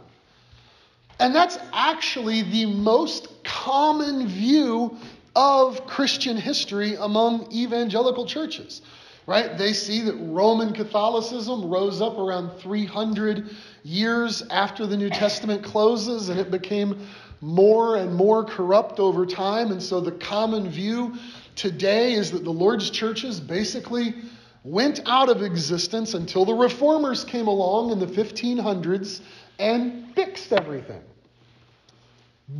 And 1.18 1.34
that's 1.34 1.58
actually 1.72 2.42
the 2.42 2.66
most 2.66 3.28
common 3.44 4.26
view 4.26 4.96
of 5.36 5.86
Christian 5.86 6.36
history 6.36 6.94
among 6.96 7.50
evangelical 7.52 8.26
churches 8.26 8.82
right? 9.26 9.56
They 9.56 9.72
see 9.72 10.02
that 10.02 10.16
Roman 10.16 10.72
Catholicism 10.72 11.68
rose 11.70 12.00
up 12.00 12.18
around 12.18 12.58
300 12.58 13.50
years 13.82 14.42
after 14.50 14.86
the 14.86 14.96
New 14.96 15.10
Testament 15.10 15.64
closes, 15.64 16.28
and 16.28 16.38
it 16.38 16.50
became 16.50 17.06
more 17.40 17.96
and 17.96 18.14
more 18.14 18.44
corrupt 18.44 19.00
over 19.00 19.26
time. 19.26 19.70
And 19.70 19.82
so 19.82 20.00
the 20.00 20.12
common 20.12 20.68
view 20.68 21.14
today 21.56 22.14
is 22.14 22.30
that 22.32 22.44
the 22.44 22.52
Lord's 22.52 22.90
churches 22.90 23.40
basically 23.40 24.14
went 24.62 25.00
out 25.06 25.28
of 25.28 25.42
existence 25.42 26.14
until 26.14 26.44
the 26.44 26.54
reformers 26.54 27.24
came 27.24 27.46
along 27.46 27.90
in 27.92 27.98
the 27.98 28.06
1500s 28.06 29.20
and 29.58 30.14
fixed 30.14 30.52
everything. 30.52 31.02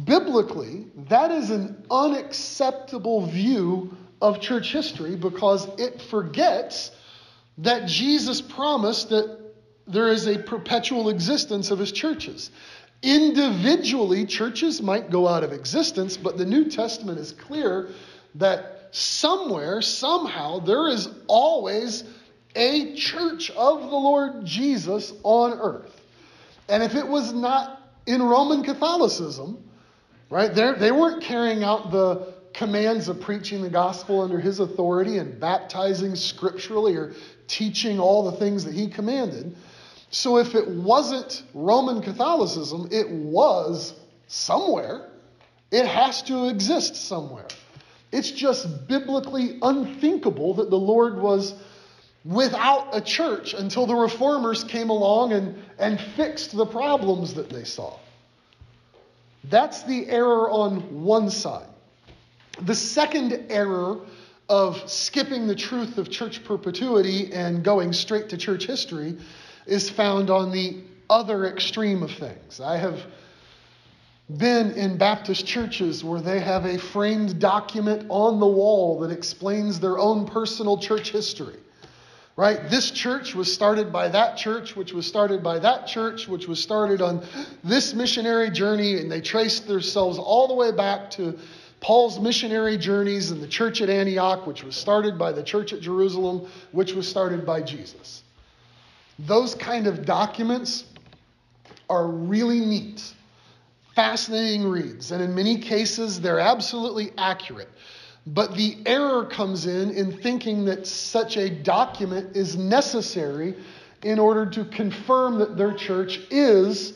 Biblically, 0.05 0.87
that 1.09 1.31
is 1.31 1.51
an 1.51 1.85
unacceptable 1.91 3.27
view 3.27 3.95
of 4.23 4.41
church 4.41 4.73
history 4.73 5.15
because 5.15 5.69
it 5.79 6.01
forgets 6.01 6.91
that 7.59 7.87
Jesus 7.87 8.41
promised 8.41 9.11
that 9.11 9.39
there 9.87 10.09
is 10.09 10.27
a 10.27 10.39
perpetual 10.39 11.11
existence 11.11 11.71
of 11.71 11.79
his 11.79 11.93
churches. 11.93 12.51
Individually, 13.03 14.25
churches 14.25 14.81
might 14.81 15.11
go 15.11 15.29
out 15.29 15.45
of 15.45 15.53
existence, 15.53 16.17
but 16.17 16.39
the 16.39 16.47
New 16.47 16.71
Testament 16.71 17.19
is 17.19 17.33
clear 17.33 17.91
that 18.37 18.89
somewhere, 18.93 19.83
somehow, 19.83 20.61
there 20.61 20.89
is 20.89 21.11
always 21.27 22.05
a 22.57 22.95
church 22.95 23.51
of 23.51 23.83
the 23.83 23.87
Lord 23.97 24.47
Jesus 24.47 25.13
on 25.23 25.53
earth. 25.53 26.01
And 26.71 26.83
if 26.83 26.95
it 26.95 27.07
was 27.07 27.35
not 27.35 27.83
in 28.07 28.23
Roman 28.23 28.63
Catholicism, 28.63 29.63
right, 30.35 30.53
they 30.55 30.91
weren't 30.91 31.23
carrying 31.23 31.63
out 31.63 31.93
the 31.93 32.35
commands 32.53 33.09
of 33.09 33.21
preaching 33.21 33.63
the 33.63 33.71
gospel 33.71 34.21
under 34.21 34.41
his 34.41 34.61
authority 34.61 35.19
and 35.19 35.39
baptizing 35.39 36.15
scripturally 36.17 36.97
or 36.97 37.15
teaching 37.47 38.01
all 38.01 38.29
the 38.31 38.37
things 38.37 38.65
that 38.65 38.75
he 38.75 38.89
commanded. 38.89 39.55
So 40.11 40.39
if 40.39 40.55
it 40.55 40.67
wasn't 40.69 41.45
Roman 41.55 42.03
Catholicism, 42.03 42.89
it 42.91 43.09
was 43.11 43.95
somewhere. 44.27 45.11
It 45.71 45.87
has 45.87 46.23
to 46.25 46.49
exist 46.49 46.97
somewhere. 46.97 47.47
It's 48.13 48.31
just 48.31 48.89
biblically 48.89 49.59
unthinkable 49.63 50.55
that 50.55 50.71
the 50.71 50.79
Lord 50.79 51.21
was 51.21 51.55
without 52.25 52.89
a 52.93 53.01
church 53.01 53.55
until 53.55 53.87
the 53.87 53.95
reformers 53.95 54.65
came 54.65 54.91
along 54.91 55.33
and, 55.33 55.63
and 55.79 56.01
fixed 56.01 56.57
the 56.57 56.67
problems 56.67 57.35
that 57.35 57.51
they 57.51 57.65
saw. 57.65 57.99
That's 59.51 59.83
the 59.83 60.09
error 60.09 60.51
on 60.51 61.03
one 61.03 61.31
side. 61.31 61.69
The 62.63 62.75
second 62.75 63.47
error 63.51 64.01
of 64.49 64.89
skipping 64.89 65.47
the 65.47 65.55
truth 65.55 65.99
of 65.99 66.11
church 66.11 66.45
perpetuity 66.45 67.33
and 67.33 67.65
going 67.65 67.93
straight 67.93 68.29
to 68.31 68.37
church 68.37 68.67
history 68.67 69.17
is 69.67 69.89
found 69.89 70.31
on 70.31 70.51
the 70.51 70.83
other 71.09 71.47
extreme 71.47 72.03
of 72.03 72.11
things. 72.11 72.61
I 72.61 72.77
have 72.77 73.01
been 74.39 74.73
in 74.73 74.97
Baptist 74.97 75.47
churches 75.47 76.03
where 76.03 76.21
they 76.21 76.41
have 76.41 76.65
a 76.65 76.79
framed 76.79 77.39
document 77.39 78.07
on 78.09 78.41
the 78.41 78.47
wall 78.47 79.01
that 79.01 79.11
explains 79.11 79.81
their 79.81 79.99
own 79.99 80.27
personal 80.27 80.79
church 80.79 81.11
history. 81.11 81.59
Right? 82.37 82.69
This 82.69 82.91
church 82.91 83.35
was 83.35 83.53
started 83.53 83.93
by 83.93 84.09
that 84.09 84.37
church, 84.37 84.75
which 84.75 84.93
was 84.93 85.07
started 85.07 85.41
by 85.43 85.61
that 85.61 85.87
church, 85.87 86.27
which 86.27 86.49
was 86.49 86.61
started 86.61 87.01
on 87.01 87.25
this 87.63 87.95
missionary 87.95 88.51
journey, 88.51 88.99
and 88.99 89.11
they 89.11 89.21
traced 89.21 89.69
themselves 89.69 90.19
all 90.19 90.49
the 90.49 90.55
way 90.55 90.73
back 90.73 91.11
to 91.13 91.39
Paul's 91.81 92.19
missionary 92.19 92.77
journeys 92.77 93.31
and 93.31 93.41
the 93.41 93.47
church 93.47 93.83
at 93.83 93.89
Antioch, 93.89 94.49
which 94.49 94.65
was 94.65 94.75
started 94.75 95.17
by 95.17 95.31
the 95.31 95.45
church 95.45 95.73
at 95.73 95.81
Jerusalem, 95.81 96.49
which 96.73 96.93
was 96.93 97.07
started 97.07 97.47
by 97.47 97.63
Jesus. 97.63 98.25
Those 99.21 99.55
kind 99.55 99.87
of 99.87 100.05
documents 100.05 100.87
are 101.89 102.09
really 102.09 102.59
neat, 102.59 103.15
fascinating 103.95 104.65
reads, 104.65 105.13
and 105.13 105.23
in 105.23 105.35
many 105.37 105.59
cases, 105.59 106.21
they're 106.21 106.41
absolutely 106.41 107.13
accurate. 107.17 107.69
But 108.27 108.55
the 108.55 108.79
error 108.87 109.27
comes 109.27 109.67
in 109.67 109.91
in 109.91 110.13
thinking 110.21 110.65
that 110.65 110.87
such 110.87 111.37
a 111.37 111.51
document 111.51 112.37
is 112.37 112.57
necessary 112.57 113.55
in 114.03 114.19
order 114.19 114.47
to 114.47 114.65
confirm 114.65 115.39
that 115.39 115.57
their 115.57 115.73
church 115.73 116.21
is 116.31 116.95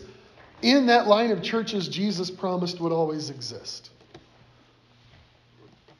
in 0.63 0.87
that 0.87 1.07
line 1.07 1.31
of 1.31 1.43
churches 1.43 1.89
Jesus 1.89 2.31
promised 2.31 2.81
would 2.81 2.93
always 2.93 3.31
exist. 3.31 3.91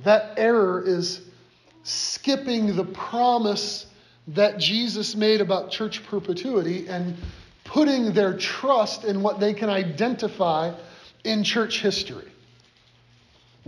That 0.01 0.35
error 0.37 0.83
is 0.85 1.23
skipping 1.83 2.77
the 2.77 2.85
promise 2.85 3.87
that 4.29 4.59
Jesus 4.59 5.15
made 5.15 5.41
about 5.41 5.71
church 5.71 6.05
perpetuity 6.07 6.87
and 6.89 7.17
putting 7.65 8.13
their 8.13 8.37
trust 8.37 9.05
in 9.05 9.23
what 9.23 9.41
they 9.41 9.55
can 9.55 9.69
identify 9.71 10.75
in 11.25 11.43
church 11.43 11.81
history. 11.81 12.28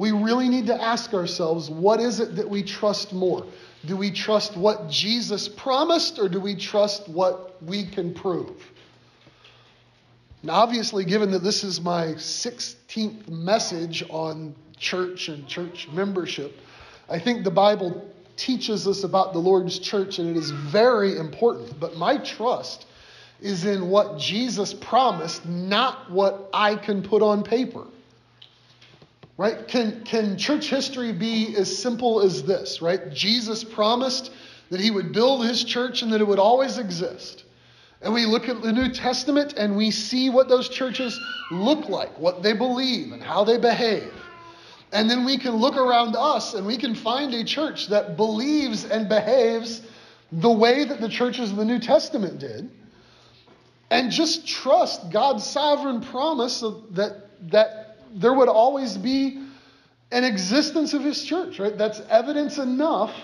We 0.01 0.13
really 0.13 0.49
need 0.49 0.67
to 0.69 0.83
ask 0.83 1.13
ourselves 1.13 1.69
what 1.69 2.01
is 2.01 2.21
it 2.21 2.35
that 2.37 2.49
we 2.49 2.63
trust 2.63 3.13
more? 3.13 3.45
Do 3.85 3.99
we 3.99 4.11
trust 4.11 4.57
what 4.57 4.89
Jesus 4.89 5.47
promised 5.47 6.19
or 6.19 6.27
do 6.27 6.41
we 6.41 6.57
trust 6.57 7.07
what 7.07 7.63
we 7.63 7.85
can 7.85 8.15
prove? 8.15 8.57
Now, 10.43 10.55
obviously, 10.55 11.05
given 11.05 11.31
that 11.33 11.43
this 11.43 11.65
is 11.65 11.83
my 11.83 12.15
16th 12.15 13.29
message 13.29 14.03
on 14.09 14.55
church 14.79 15.29
and 15.29 15.47
church 15.47 15.87
membership, 15.93 16.59
I 17.11 17.19
think 17.19 17.45
the 17.45 17.51
Bible 17.51 18.11
teaches 18.39 18.89
us 18.89 19.05
about 19.05 19.35
the 19.35 19.39
Lord's 19.39 19.79
church 19.79 20.19
and 20.19 20.35
it 20.35 20.39
is 20.39 20.51
very 20.51 21.19
important. 21.19 21.79
But 21.79 21.99
my 21.99 22.17
trust 22.17 22.87
is 23.43 23.67
in 23.67 23.91
what 23.91 24.19
Jesus 24.19 24.73
promised, 24.73 25.45
not 25.45 26.11
what 26.11 26.49
I 26.55 26.77
can 26.77 27.03
put 27.03 27.21
on 27.21 27.43
paper. 27.43 27.87
Right? 29.41 29.67
Can, 29.67 30.05
can 30.05 30.37
church 30.37 30.69
history 30.69 31.13
be 31.13 31.57
as 31.57 31.75
simple 31.75 32.21
as 32.21 32.43
this, 32.43 32.83
right? 32.83 33.11
Jesus 33.11 33.65
promised 33.65 34.33
that 34.69 34.81
he 34.81 34.91
would 34.91 35.15
build 35.15 35.47
his 35.47 35.65
church 35.65 36.03
and 36.03 36.13
that 36.13 36.21
it 36.21 36.27
would 36.27 36.39
always 36.39 36.77
exist. 36.77 37.45
And 38.03 38.13
we 38.13 38.27
look 38.27 38.51
at 38.51 38.61
the 38.61 38.71
New 38.71 38.91
Testament 38.91 39.55
and 39.57 39.79
we 39.79 39.93
see 39.93 40.29
what 40.29 40.51
those 40.51 40.69
churches 40.69 41.19
look 41.51 41.89
like, 41.89 42.19
what 42.19 42.43
they 42.43 42.53
believe, 42.53 43.13
and 43.13 43.23
how 43.23 43.43
they 43.43 43.57
behave. 43.57 44.13
And 44.93 45.09
then 45.09 45.25
we 45.25 45.39
can 45.39 45.57
look 45.57 45.79
around 45.79 46.17
us 46.17 46.53
and 46.53 46.67
we 46.67 46.77
can 46.77 46.95
find 46.95 47.33
a 47.33 47.43
church 47.43 47.89
that 47.89 48.19
believes 48.19 48.85
and 48.85 49.09
behaves 49.09 49.81
the 50.33 50.53
way 50.53 50.85
that 50.85 51.01
the 51.01 51.09
churches 51.09 51.51
of 51.51 51.57
the 51.57 51.65
New 51.65 51.79
Testament 51.79 52.41
did. 52.41 52.71
And 53.91 54.11
just 54.11 54.47
trust 54.47 55.11
God's 55.11 55.47
sovereign 55.47 56.03
promise 56.03 56.61
that, 56.61 57.23
that 57.51 57.90
there 58.13 58.33
would 58.33 58.49
always 58.49 58.97
be 58.97 59.43
an 60.13 60.25
existence 60.25 60.95
of 60.95 61.03
his 61.03 61.25
church, 61.25 61.59
right? 61.59 61.77
That's 61.77 62.01
evidence 62.09 62.59
enough 62.59 63.15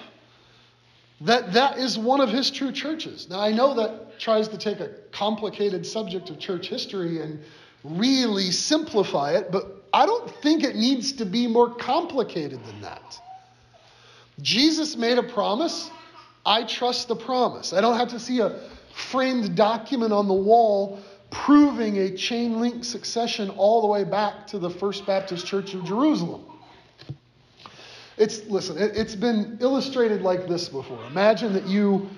that 1.22 1.52
that 1.54 1.78
is 1.78 1.98
one 1.98 2.20
of 2.20 2.28
his 2.28 2.50
true 2.50 2.72
churches. 2.72 3.28
Now, 3.28 3.40
I 3.40 3.52
know 3.52 3.74
that 3.74 4.18
tries 4.18 4.48
to 4.48 4.58
take 4.58 4.80
a 4.80 4.90
complicated 5.12 5.86
subject 5.86 6.30
of 6.30 6.38
church 6.38 6.68
history 6.68 7.22
and 7.22 7.40
really 7.84 8.50
simplify 8.50 9.32
it, 9.32 9.50
but 9.50 9.84
I 9.92 10.04
don't 10.06 10.30
think 10.42 10.62
it 10.62 10.76
needs 10.76 11.12
to 11.12 11.24
be 11.24 11.46
more 11.46 11.74
complicated 11.74 12.64
than 12.66 12.80
that. 12.82 13.18
Jesus 14.42 14.96
made 14.96 15.18
a 15.18 15.22
promise. 15.22 15.90
I 16.44 16.64
trust 16.64 17.08
the 17.08 17.16
promise. 17.16 17.72
I 17.72 17.80
don't 17.80 17.96
have 17.96 18.08
to 18.08 18.20
see 18.20 18.40
a 18.40 18.60
framed 18.92 19.56
document 19.56 20.12
on 20.12 20.28
the 20.28 20.34
wall 20.34 21.00
proving 21.30 21.98
a 21.98 22.16
chain 22.16 22.60
link 22.60 22.84
succession 22.84 23.50
all 23.50 23.80
the 23.80 23.86
way 23.86 24.04
back 24.04 24.46
to 24.48 24.58
the 24.58 24.70
First 24.70 25.06
Baptist 25.06 25.46
Church 25.46 25.74
of 25.74 25.84
Jerusalem. 25.84 26.44
It's 28.16 28.44
listen, 28.46 28.78
it, 28.78 28.96
has 28.96 29.16
been 29.16 29.58
illustrated 29.60 30.22
like 30.22 30.48
this 30.48 30.68
before. 30.68 31.04
Imagine 31.06 31.52
that 31.52 31.66
you 31.66 32.08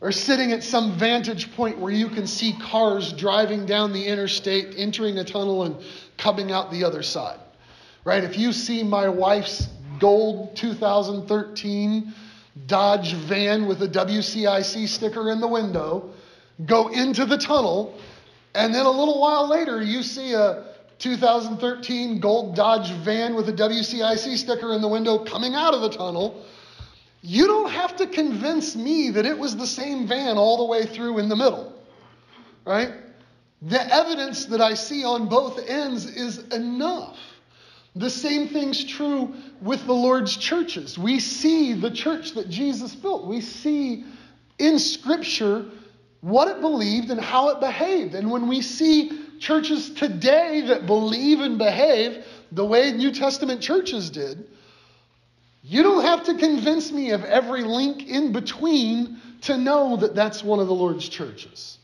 are 0.00 0.12
sitting 0.12 0.52
at 0.52 0.62
some 0.62 0.98
vantage 0.98 1.54
point 1.54 1.78
where 1.78 1.92
you 1.92 2.08
can 2.08 2.26
see 2.26 2.54
cars 2.54 3.12
driving 3.12 3.66
down 3.66 3.92
the 3.92 4.06
interstate, 4.06 4.74
entering 4.76 5.18
a 5.18 5.24
tunnel 5.24 5.64
and 5.64 5.76
coming 6.16 6.52
out 6.52 6.70
the 6.70 6.84
other 6.84 7.02
side. 7.02 7.38
Right? 8.04 8.24
If 8.24 8.38
you 8.38 8.52
see 8.52 8.82
my 8.82 9.08
wife's 9.08 9.68
gold 9.98 10.56
2013 10.56 12.14
Dodge 12.66 13.12
van 13.12 13.66
with 13.66 13.82
a 13.82 13.88
WCIC 13.88 14.88
sticker 14.88 15.30
in 15.30 15.40
the 15.40 15.46
window 15.46 16.10
go 16.64 16.88
into 16.88 17.26
the 17.26 17.36
tunnel, 17.36 17.98
and 18.54 18.74
then 18.74 18.86
a 18.86 18.90
little 18.90 19.20
while 19.20 19.46
later 19.48 19.82
you 19.82 20.02
see 20.02 20.32
a 20.32 20.64
2013 20.98 22.20
gold 22.20 22.56
Dodge 22.56 22.90
van 22.90 23.34
with 23.34 23.48
a 23.48 23.52
WCIC 23.52 24.36
sticker 24.36 24.72
in 24.72 24.80
the 24.80 24.88
window 24.88 25.18
coming 25.18 25.54
out 25.54 25.74
of 25.74 25.82
the 25.82 25.90
tunnel, 25.90 26.44
you 27.20 27.46
don't 27.46 27.70
have 27.70 27.96
to 27.96 28.06
convince 28.06 28.76
me 28.76 29.10
that 29.10 29.26
it 29.26 29.36
was 29.36 29.56
the 29.56 29.66
same 29.66 30.06
van 30.06 30.38
all 30.38 30.56
the 30.58 30.64
way 30.64 30.86
through 30.86 31.18
in 31.18 31.28
the 31.28 31.36
middle. 31.36 31.74
Right? 32.64 32.92
The 33.62 33.94
evidence 33.94 34.46
that 34.46 34.60
I 34.60 34.74
see 34.74 35.04
on 35.04 35.28
both 35.28 35.58
ends 35.68 36.06
is 36.06 36.38
enough. 36.48 37.18
The 37.94 38.10
same 38.10 38.48
thing's 38.48 38.84
true 38.84 39.34
with 39.62 39.86
the 39.86 39.94
Lord's 39.94 40.36
churches. 40.36 40.98
We 40.98 41.18
see 41.18 41.72
the 41.72 41.90
church 41.90 42.32
that 42.32 42.48
Jesus 42.48 42.94
built. 42.94 43.26
We 43.26 43.40
see 43.40 44.04
in 44.58 44.78
Scripture 44.78 45.64
what 46.26 46.48
it 46.48 46.60
believed 46.60 47.10
and 47.10 47.20
how 47.20 47.50
it 47.50 47.60
behaved. 47.60 48.16
And 48.16 48.28
when 48.28 48.48
we 48.48 48.60
see 48.60 49.12
churches 49.38 49.90
today 49.90 50.62
that 50.62 50.84
believe 50.84 51.38
and 51.38 51.56
behave 51.56 52.26
the 52.50 52.64
way 52.64 52.90
New 52.90 53.12
Testament 53.12 53.60
churches 53.60 54.10
did, 54.10 54.44
you 55.62 55.84
don't 55.84 56.02
have 56.02 56.24
to 56.24 56.34
convince 56.34 56.90
me 56.90 57.10
of 57.10 57.24
every 57.24 57.62
link 57.62 58.08
in 58.08 58.32
between 58.32 59.20
to 59.42 59.56
know 59.56 59.96
that 59.98 60.16
that's 60.16 60.42
one 60.42 60.58
of 60.58 60.66
the 60.66 60.74
Lord's 60.74 61.08
churches. 61.08 61.78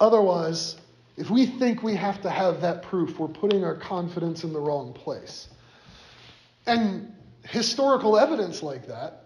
Otherwise, 0.00 0.76
if 1.16 1.30
we 1.30 1.46
think 1.46 1.82
we 1.82 1.94
have 1.94 2.20
to 2.20 2.28
have 2.28 2.60
that 2.60 2.82
proof, 2.82 3.18
we're 3.18 3.26
putting 3.26 3.64
our 3.64 3.76
confidence 3.76 4.44
in 4.44 4.52
the 4.52 4.60
wrong 4.60 4.92
place. 4.92 5.48
And 6.66 7.14
historical 7.42 8.18
evidence 8.18 8.62
like 8.62 8.86
that 8.88 9.23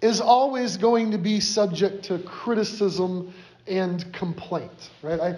is 0.00 0.20
always 0.20 0.76
going 0.76 1.10
to 1.10 1.18
be 1.18 1.40
subject 1.40 2.04
to 2.04 2.18
criticism 2.20 3.32
and 3.66 4.10
complaint, 4.12 4.90
right? 5.02 5.20
I, 5.20 5.36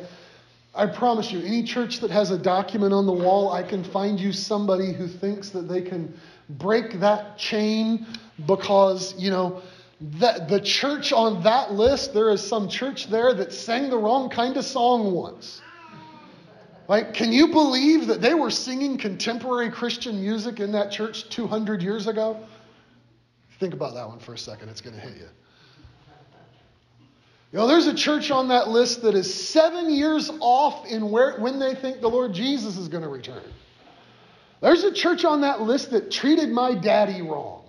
I 0.75 0.87
promise 0.87 1.33
you, 1.33 1.41
any 1.41 1.63
church 1.63 2.01
that 2.01 2.11
has 2.11 2.31
a 2.31 2.39
document 2.39 2.93
on 2.93 3.07
the 3.07 3.13
wall, 3.13 3.53
I 3.53 3.63
can 3.63 3.83
find 3.83 4.21
you 4.21 4.33
somebody 4.33 4.93
who 4.93 5.09
thinks 5.09 5.51
that 5.51 5.69
they 5.69 5.83
can 5.83 6.15
break 6.51 7.01
that 7.01 7.39
chain 7.39 8.07
because, 8.47 9.15
you 9.19 9.31
know, 9.31 9.63
the, 10.01 10.47
the 10.49 10.61
church 10.61 11.13
on 11.13 11.43
that 11.43 11.73
list, 11.73 12.15
there 12.15 12.31
is 12.31 12.47
some 12.47 12.69
church 12.69 13.09
there 13.09 13.35
that 13.35 13.53
sang 13.53 13.91
the 13.91 13.99
wrong 13.99 14.31
kind 14.31 14.57
of 14.57 14.65
song 14.65 15.13
once. 15.13 15.61
Like, 16.89 17.15
can 17.15 17.33
you 17.33 17.49
believe 17.49 18.07
that 18.07 18.21
they 18.21 18.35
were 18.35 18.51
singing 18.51 18.97
contemporary 18.99 19.71
Christian 19.71 20.21
music 20.21 20.59
in 20.59 20.73
that 20.73 20.91
church 20.91 21.29
200 21.29 21.83
years 21.83 22.07
ago? 22.07 22.37
Think 23.61 23.75
about 23.75 23.93
that 23.95 24.09
one 24.09 24.19
for 24.19 24.33
a 24.33 24.39
second, 24.39 24.71
it's 24.71 24.81
going 24.81 24.97
to 24.97 25.03
hit 25.03 25.19
you. 25.19 25.29
You 27.53 27.59
know, 27.59 27.67
there's 27.67 27.89
a 27.89 27.95
church 27.95 28.31
on 28.31 28.49
that 28.49 28.69
list 28.69 29.03
that 29.03 29.15
is 29.15 29.33
seven 29.33 29.91
years 29.91 30.31
off 30.41 30.87
in 30.87 31.11
where, 31.11 31.39
when 31.39 31.59
they 31.59 31.75
think 31.75 32.01
the 32.01 32.09
Lord 32.09 32.33
Jesus 32.33 32.79
is 32.79 32.89
going 32.89 33.03
to 33.03 33.09
return. 33.09 33.43
There's 34.63 34.85
a 34.85 34.93
church 34.93 35.25
on 35.25 35.43
that 35.43 35.61
list 35.61 35.91
that 35.91 36.11
treated 36.11 36.51
my 36.51 36.75
daddy 36.75 37.23
wrong. 37.23 37.65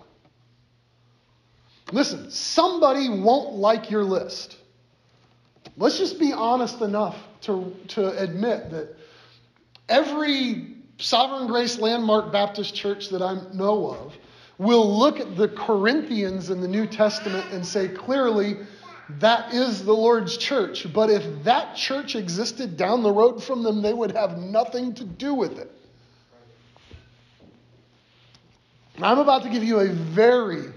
Listen, 1.90 2.30
somebody 2.30 3.08
won't 3.08 3.54
like 3.54 3.90
your 3.90 4.04
list. 4.04 4.56
Let's 5.76 5.98
just 5.98 6.18
be 6.18 6.32
honest 6.32 6.80
enough 6.80 7.16
to, 7.42 7.74
to 7.88 8.16
admit 8.18 8.70
that 8.70 8.96
every 9.88 10.76
Sovereign 10.98 11.48
Grace 11.48 11.78
Landmark 11.78 12.32
Baptist 12.32 12.74
church 12.74 13.08
that 13.10 13.20
I 13.20 13.40
know 13.52 13.90
of 13.90 14.14
will 14.62 14.98
look 14.98 15.20
at 15.20 15.36
the 15.36 15.48
Corinthians 15.48 16.50
in 16.50 16.60
the 16.60 16.68
New 16.68 16.86
Testament 16.86 17.46
and 17.52 17.66
say 17.66 17.88
clearly, 17.88 18.58
that 19.18 19.52
is 19.52 19.84
the 19.84 19.92
Lord's 19.92 20.36
church. 20.36 20.92
But 20.92 21.10
if 21.10 21.44
that 21.44 21.76
church 21.76 22.14
existed 22.16 22.76
down 22.76 23.02
the 23.02 23.12
road 23.12 23.42
from 23.42 23.62
them, 23.62 23.82
they 23.82 23.92
would 23.92 24.12
have 24.12 24.38
nothing 24.38 24.94
to 24.94 25.04
do 25.04 25.34
with 25.34 25.58
it. 25.58 25.70
I'm 29.00 29.18
about 29.18 29.42
to 29.42 29.50
give 29.50 29.64
you 29.64 29.80
a 29.80 29.88
very 29.88 30.72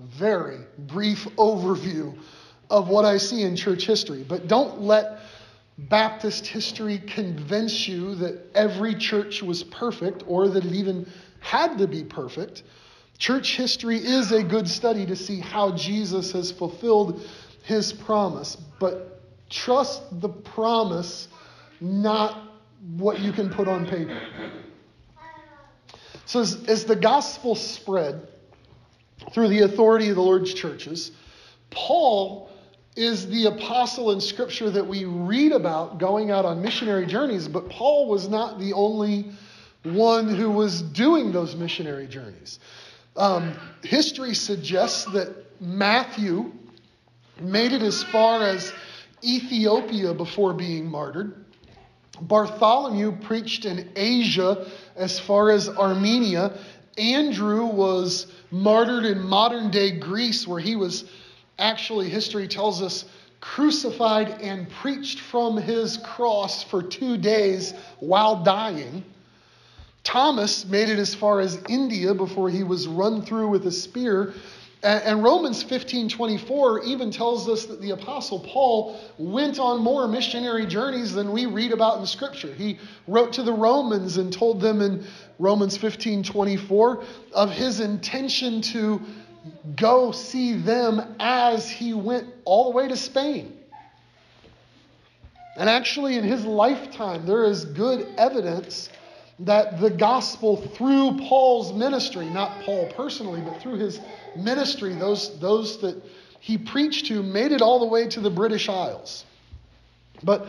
very 0.00 0.58
brief 0.78 1.24
overview 1.36 2.16
of 2.70 2.88
what 2.88 3.04
I 3.04 3.18
see 3.18 3.42
in 3.42 3.56
church 3.56 3.86
history. 3.86 4.24
But 4.26 4.48
don't 4.48 4.80
let 4.80 5.20
Baptist 5.78 6.46
history 6.46 6.98
convince 6.98 7.88
you 7.88 8.14
that 8.16 8.50
every 8.54 8.94
church 8.94 9.42
was 9.42 9.64
perfect 9.64 10.22
or 10.26 10.48
that 10.48 10.64
it 10.64 10.72
even 10.72 11.10
had 11.40 11.78
to 11.78 11.86
be 11.86 12.04
perfect. 12.04 12.62
Church 13.20 13.56
history 13.56 13.98
is 13.98 14.32
a 14.32 14.42
good 14.42 14.68
study 14.68 15.06
to 15.06 15.14
see 15.14 15.38
how 15.38 15.70
Jesus 15.76 16.32
has 16.32 16.50
fulfilled 16.50 17.24
his 17.62 17.92
promise. 17.92 18.56
But 18.80 19.10
Trust 19.50 20.20
the 20.20 20.28
promise, 20.28 21.26
not 21.80 22.38
what 22.96 23.18
you 23.18 23.32
can 23.32 23.50
put 23.50 23.66
on 23.66 23.84
paper. 23.84 24.18
So, 26.24 26.40
as, 26.40 26.64
as 26.68 26.84
the 26.84 26.94
gospel 26.94 27.56
spread 27.56 28.28
through 29.32 29.48
the 29.48 29.62
authority 29.62 30.08
of 30.08 30.14
the 30.14 30.22
Lord's 30.22 30.54
churches, 30.54 31.10
Paul 31.70 32.48
is 32.94 33.28
the 33.28 33.46
apostle 33.46 34.12
in 34.12 34.20
Scripture 34.20 34.70
that 34.70 34.86
we 34.86 35.04
read 35.04 35.50
about 35.50 35.98
going 35.98 36.30
out 36.30 36.44
on 36.44 36.62
missionary 36.62 37.06
journeys, 37.06 37.48
but 37.48 37.68
Paul 37.68 38.08
was 38.08 38.28
not 38.28 38.60
the 38.60 38.72
only 38.72 39.32
one 39.82 40.32
who 40.32 40.50
was 40.50 40.82
doing 40.82 41.32
those 41.32 41.56
missionary 41.56 42.06
journeys. 42.06 42.60
Um, 43.16 43.54
history 43.82 44.34
suggests 44.34 45.04
that 45.12 45.60
Matthew 45.60 46.52
made 47.40 47.72
it 47.72 47.82
as 47.82 48.02
far 48.04 48.42
as 48.42 48.72
Ethiopia 49.22 50.14
before 50.14 50.52
being 50.52 50.90
martyred. 50.90 51.44
Bartholomew 52.22 53.12
preached 53.22 53.64
in 53.64 53.90
Asia 53.96 54.70
as 54.96 55.18
far 55.18 55.50
as 55.50 55.68
Armenia. 55.68 56.58
Andrew 56.98 57.64
was 57.66 58.26
martyred 58.50 59.04
in 59.04 59.22
modern 59.22 59.70
day 59.70 59.98
Greece, 59.98 60.46
where 60.46 60.60
he 60.60 60.76
was 60.76 61.04
actually, 61.58 62.08
history 62.08 62.46
tells 62.46 62.82
us, 62.82 63.04
crucified 63.40 64.40
and 64.42 64.68
preached 64.68 65.20
from 65.20 65.56
his 65.56 65.96
cross 65.98 66.62
for 66.62 66.82
two 66.82 67.16
days 67.16 67.72
while 68.00 68.42
dying. 68.42 69.02
Thomas 70.02 70.64
made 70.64 70.88
it 70.88 70.98
as 70.98 71.14
far 71.14 71.40
as 71.40 71.58
India 71.68 72.14
before 72.14 72.50
he 72.50 72.62
was 72.62 72.88
run 72.88 73.22
through 73.22 73.48
with 73.48 73.66
a 73.66 73.72
spear. 73.72 74.34
And 74.82 75.22
Romans 75.22 75.62
15:24 75.62 76.84
even 76.84 77.10
tells 77.10 77.48
us 77.48 77.66
that 77.66 77.82
the 77.82 77.90
apostle 77.90 78.38
Paul 78.40 78.98
went 79.18 79.58
on 79.58 79.82
more 79.82 80.08
missionary 80.08 80.64
journeys 80.64 81.12
than 81.12 81.32
we 81.32 81.44
read 81.44 81.72
about 81.72 81.98
in 81.98 82.06
scripture. 82.06 82.52
He 82.54 82.78
wrote 83.06 83.34
to 83.34 83.42
the 83.42 83.52
Romans 83.52 84.16
and 84.16 84.32
told 84.32 84.62
them 84.62 84.80
in 84.80 85.04
Romans 85.38 85.76
15:24 85.76 87.04
of 87.34 87.50
his 87.50 87.80
intention 87.80 88.62
to 88.62 89.02
go 89.76 90.12
see 90.12 90.54
them 90.54 91.14
as 91.20 91.68
he 91.68 91.92
went 91.92 92.28
all 92.46 92.64
the 92.64 92.76
way 92.76 92.88
to 92.88 92.96
Spain. 92.96 93.58
And 95.56 95.68
actually, 95.68 96.16
in 96.16 96.24
his 96.24 96.46
lifetime, 96.46 97.26
there 97.26 97.44
is 97.44 97.66
good 97.66 98.06
evidence 98.16 98.88
that 99.40 99.80
the 99.80 99.90
gospel 99.90 100.56
through 100.56 101.18
Paul's 101.18 101.72
ministry, 101.72 102.28
not 102.28 102.60
Paul 102.62 102.86
personally, 102.94 103.40
but 103.40 103.60
through 103.60 103.76
his 103.76 104.00
ministry, 104.36 104.94
those, 104.94 105.38
those 105.40 105.80
that 105.80 106.02
he 106.40 106.58
preached 106.58 107.06
to, 107.06 107.22
made 107.22 107.52
it 107.52 107.62
all 107.62 107.78
the 107.78 107.86
way 107.86 108.06
to 108.08 108.20
the 108.20 108.30
British 108.30 108.68
Isles. 108.68 109.24
But 110.22 110.46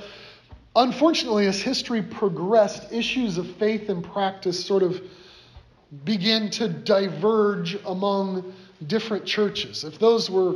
unfortunately, 0.76 1.48
as 1.48 1.62
history 1.62 2.02
progressed, 2.02 2.92
issues 2.92 3.38
of 3.38 3.50
faith 3.56 3.90
and 3.90 4.04
practice 4.04 4.64
sort 4.64 4.84
of 4.84 5.02
began 6.04 6.50
to 6.52 6.68
diverge 6.68 7.78
among 7.86 8.54
different 8.88 9.26
churches. 9.26 9.84
If 9.84 10.00
those 10.00 10.30
were 10.30 10.56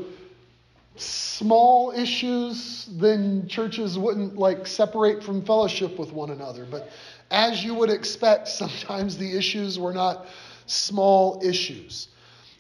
small 0.97 1.91
issues, 1.91 2.87
then 2.93 3.47
churches 3.47 3.99
wouldn't 3.99 4.37
like 4.37 4.65
separate 4.65 5.23
from 5.23 5.43
fellowship 5.43 5.99
with 5.99 6.13
one 6.13 6.31
another. 6.31 6.65
But 6.69 6.89
as 7.31 7.63
you 7.63 7.73
would 7.75 7.89
expect, 7.89 8.47
sometimes 8.63 9.17
the 9.17 9.37
issues 9.37 9.79
were 9.79 9.93
not 9.93 10.27
small 10.65 11.41
issues. 11.43 12.07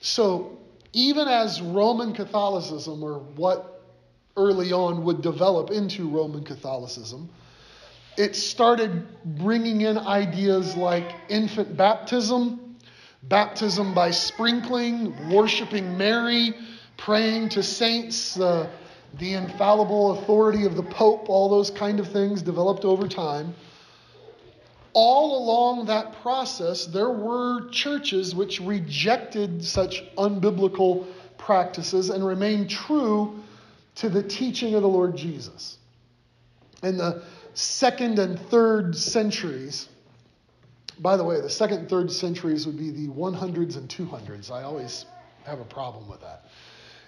So 0.01 0.57
even 0.93 1.27
as 1.27 1.61
Roman 1.61 2.13
Catholicism, 2.13 3.03
or 3.03 3.19
what 3.35 3.81
early 4.37 4.71
on 4.71 5.03
would 5.03 5.21
develop 5.21 5.71
into 5.71 6.07
Roman 6.07 6.43
Catholicism, 6.43 7.29
it 8.17 8.35
started 8.35 9.07
bringing 9.37 9.81
in 9.81 9.97
ideas 9.97 10.75
like 10.75 11.15
infant 11.29 11.75
baptism 11.75 12.65
baptism 13.29 13.93
by 13.93 14.11
sprinkling, 14.11 15.13
worshiping 15.29 15.97
Mary, 15.97 16.53
praying 16.97 17.49
to 17.49 17.63
saints, 17.63 18.39
uh, 18.39 18.69
the 19.17 19.33
infallible 19.33 20.19
authority 20.19 20.65
of 20.65 20.75
the 20.75 20.83
Pope, 20.83 21.29
all 21.29 21.49
those 21.49 21.71
kind 21.71 21.99
of 21.99 22.11
things 22.11 22.41
developed 22.41 22.85
over 22.85 23.07
time. 23.07 23.53
All 24.97 25.43
along 25.43 25.87
that 25.87 26.13
process, 26.21 26.85
there 26.85 27.09
were 27.09 27.67
churches 27.67 28.33
which 28.33 28.61
rejected 28.61 29.61
such 29.61 30.05
unbiblical 30.17 31.05
practices 31.37 32.09
and 32.09 32.25
remained 32.25 32.69
true 32.69 33.43
to 33.95 34.07
the 34.07 34.23
teaching 34.23 34.73
of 34.73 34.83
the 34.83 34.87
Lord 34.87 35.17
Jesus. 35.17 35.79
In 36.81 36.95
the 36.95 37.23
second 37.53 38.19
and 38.19 38.39
third 38.39 38.95
centuries, 38.95 39.89
by 40.99 41.17
the 41.17 41.25
way, 41.25 41.41
the 41.41 41.49
second 41.49 41.79
and 41.79 41.89
third 41.89 42.09
centuries 42.09 42.65
would 42.65 42.77
be 42.77 42.89
the 42.89 43.09
100s 43.09 43.75
and 43.75 43.89
200s. 43.89 44.49
I 44.49 44.63
always 44.63 45.05
have 45.43 45.59
a 45.59 45.65
problem 45.65 46.07
with 46.07 46.21
that. 46.21 46.45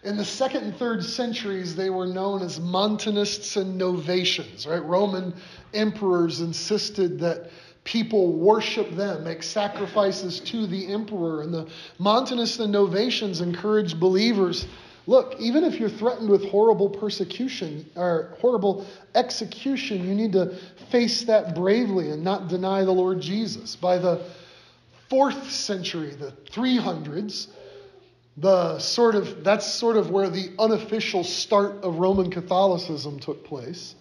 In 0.04 0.18
the 0.18 0.26
second 0.26 0.64
and 0.64 0.76
third 0.76 1.04
centuries, 1.04 1.76
they 1.76 1.90
were 1.90 2.06
known 2.06 2.42
as 2.42 2.60
Montanists 2.60 3.56
and 3.56 3.80
Novatians, 3.80 4.68
right? 4.68 4.84
Roman 4.84 5.34
emperors 5.74 6.42
insisted 6.42 7.20
that 7.20 7.50
people 7.88 8.34
worship 8.34 8.92
them, 8.98 9.24
make 9.24 9.42
sacrifices 9.42 10.42
to 10.42 10.68
the 10.68 10.92
emperor. 10.92 11.42
And 11.42 11.54
the 11.54 11.70
Montanists 12.00 12.60
and 12.60 12.76
Novatians 12.76 13.42
encourage 13.42 13.98
believers 13.98 14.68
look, 15.08 15.36
even 15.40 15.64
if 15.64 15.80
you're 15.80 15.88
threatened 15.88 16.30
with 16.30 16.44
horrible 16.50 16.90
persecution 16.90 17.90
or 17.96 18.36
horrible 18.42 18.86
execution, 19.16 20.06
you 20.06 20.14
need 20.14 20.34
to 20.34 20.58
face 20.92 21.24
that 21.24 21.56
bravely 21.56 22.12
and 22.12 22.22
not 22.22 22.50
deny 22.50 22.84
the 22.84 22.92
Lord 22.92 23.22
Jesus. 23.22 23.78
By 23.78 23.98
the 23.98 24.22
fourth 25.10 25.50
century, 25.50 26.14
the 26.14 26.34
300s, 26.52 27.48
the 28.36 28.78
sort 28.80 29.16
of 29.16 29.46
that's 29.46 29.66
sort 29.66 29.96
of 29.96 30.12
where 30.12 30.30
the 30.30 30.52
unofficial 30.60 31.24
start 31.24 31.84
of 31.84 32.00
Roman 32.00 32.30
Catholicism 32.30 33.18
took 33.18 33.46
place. 33.46 33.96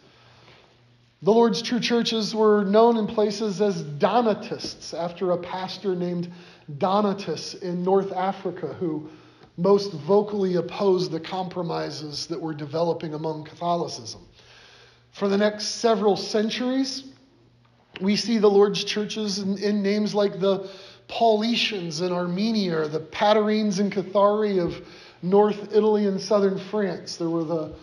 The 1.23 1.33
Lord's 1.33 1.63
true 1.63 1.81
churches 1.81 2.35
were 2.35 2.65
known 2.65 2.99
in 2.99 3.07
places 3.07 3.61
as 3.63 3.83
Donatists 3.83 4.93
after 4.93 5.31
a 5.31 5.39
pastor 5.39 5.95
named 5.95 6.31
Donatus 6.77 7.55
in 7.55 7.83
North 7.83 8.13
Africa 8.13 8.75
who 8.75 9.09
most 9.57 9.93
vocally 9.93 10.57
opposed 10.57 11.11
the 11.11 11.21
compromises 11.21 12.27
that 12.27 12.41
were 12.41 12.53
developing 12.53 13.15
among 13.15 13.45
Catholicism. 13.45 14.21
For 15.13 15.29
the 15.29 15.39
next 15.39 15.77
several 15.77 16.17
centuries, 16.17 17.05
we 18.03 18.17
see 18.17 18.37
the 18.37 18.51
Lord's 18.51 18.85
churches 18.85 19.39
in, 19.39 19.57
in 19.57 19.83
names 19.83 20.15
like 20.15 20.39
the 20.39 20.69
Paulicians 21.09 22.03
in 22.03 22.13
Armenia, 22.13 22.81
or 22.81 22.89
the 22.89 23.01
Patarines 23.01 23.79
and 23.79 23.91
Cathari 23.91 24.59
of 24.59 24.87
North 25.23 25.75
Italy 25.75 26.05
and 26.05 26.21
southern 26.21 26.59
France. 26.59 27.17
There 27.17 27.31
were 27.31 27.45
the 27.45 27.75